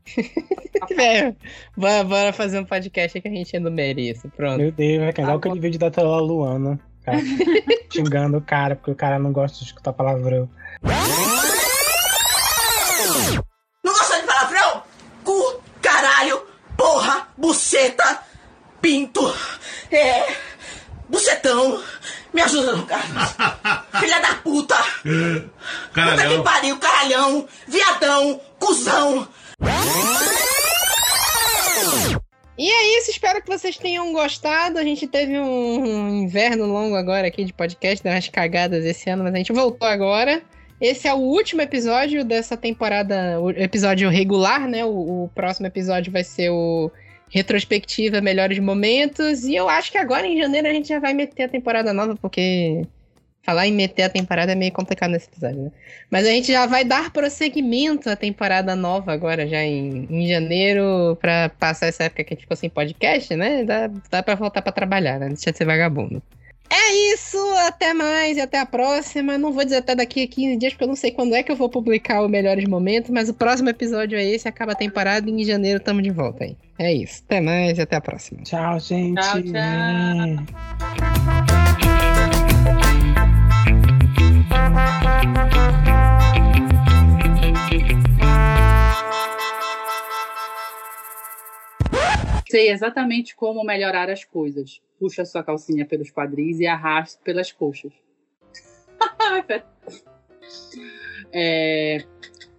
[0.99, 1.35] É,
[1.77, 4.29] bora, bora fazer um podcast que a gente enumere isso.
[4.31, 4.59] Pronto.
[4.59, 6.81] Meu Deus, é igual aquele vídeo da Tela Luana.
[7.11, 7.23] Cara,
[7.93, 10.49] xingando o cara, porque o cara não gosta de escutar palavrão.
[13.85, 14.83] Não gosta de palavrão?
[15.25, 16.43] Cu, caralho,
[16.77, 18.21] porra, buceta,
[18.81, 19.35] pinto,
[19.91, 20.35] é.
[21.09, 21.83] Bucetão.
[22.35, 23.01] Me ajuda, Lucas.
[23.99, 24.77] Filha da puta.
[25.03, 25.51] Puta
[25.83, 26.43] que Caralhão.
[26.43, 29.27] pariu, caralhão, viadão, cuzão.
[32.59, 34.79] E é isso, espero que vocês tenham gostado.
[34.79, 39.23] A gente teve um inverno longo agora aqui de podcast, deu umas cagadas esse ano,
[39.23, 40.43] mas a gente voltou agora.
[40.81, 44.85] Esse é o último episódio dessa temporada, o episódio regular, né?
[44.85, 46.91] O, o próximo episódio vai ser o
[47.31, 49.45] retrospectiva Melhores Momentos.
[49.45, 52.17] E eu acho que agora em janeiro a gente já vai meter a temporada nova,
[52.17, 52.83] porque
[53.49, 55.71] falar em meter a temporada é meio complicado nesse episódio, né?
[56.11, 61.17] Mas a gente já vai dar prosseguimento à temporada nova agora, já em, em janeiro,
[61.19, 63.65] pra passar essa época que a gente ficou sem podcast, né?
[63.65, 65.29] Dá, dá pra voltar pra trabalhar, né?
[65.29, 66.23] Deixa de ser vagabundo.
[66.69, 69.39] É isso, até mais e até a próxima.
[69.39, 71.51] Não vou dizer até daqui a 15 dias, porque eu não sei quando é que
[71.51, 75.31] eu vou publicar o Melhores Momentos, mas o próximo episódio é esse, acaba a temporada
[75.31, 76.55] e em janeiro tamo de volta aí.
[76.79, 78.43] É isso, até mais e até a próxima.
[78.43, 79.23] Tchau, gente.
[79.23, 80.49] Tchau, tchau.
[92.51, 94.81] Sei exatamente como melhorar as coisas.
[94.99, 97.93] Puxa sua calcinha pelos quadris e arraste pelas coxas.
[101.33, 101.99] é,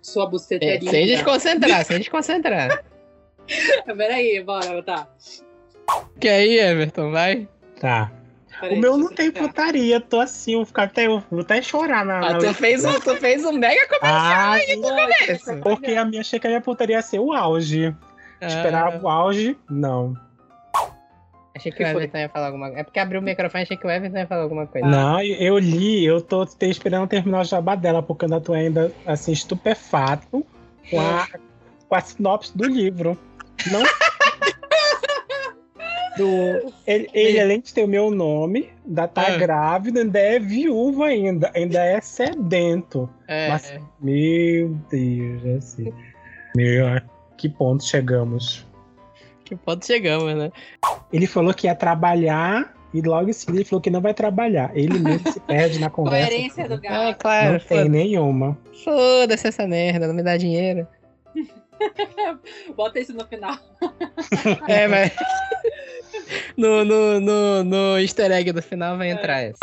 [0.02, 0.92] sua buceta é, É, linda.
[0.92, 2.84] sem desconcentrar, sem desconcentrar.
[3.86, 5.08] Peraí, bora, tá.
[6.20, 7.48] Que aí, Everton, vai?
[7.80, 8.12] Tá.
[8.60, 9.48] Peraí, o meu não tem explicar.
[9.48, 12.18] putaria, tô assim, vou ficar até, eu vou até chorar na.
[12.20, 15.58] Ah, na tu fez um, tu fez um mega Ah, começo.
[15.62, 17.96] porque a minha achei que a minha putaria ia ser o auge.
[18.42, 19.58] Esperava o auge?
[19.70, 20.16] Não.
[21.56, 22.04] Achei que, Que o foi?
[22.04, 22.80] Everton ia falar alguma coisa.
[22.82, 24.88] É porque abriu o microfone, achei que o Everton ia falar alguma coisa.
[24.88, 28.54] Não, eu li, eu tô te- esperando terminar o jabá dela, porque eu ainda tô
[28.54, 30.46] ainda, assim, estupefato
[30.90, 31.28] com a,
[31.90, 33.18] com a sinopse do livro.
[33.72, 33.84] Não.
[36.18, 39.38] Do- ele, ele, além de ter o meu nome, ainda tá Ah.
[39.38, 43.10] grávida, ainda é viúva ainda, ainda é sedento.
[43.28, 43.80] É, Mas- é.
[44.02, 45.94] Meu Deus, assim.
[46.58, 46.86] Meu,
[47.40, 48.66] que ponto chegamos?
[49.46, 50.52] que ponto chegamos, né?
[51.12, 54.70] Ele falou que ia trabalhar e logo em seguida ele falou que não vai trabalhar.
[54.76, 56.28] Ele mesmo se perde na conversa.
[56.30, 57.18] Coerência do Ah, gato.
[57.22, 57.54] claro.
[57.54, 58.58] Não tem nenhuma.
[58.84, 60.86] Foda-se essa merda, não me dá dinheiro.
[62.76, 63.58] Bota isso no final.
[64.68, 65.12] É, mas.
[66.58, 69.58] No, no, no, no easter egg do final vai entrar essa.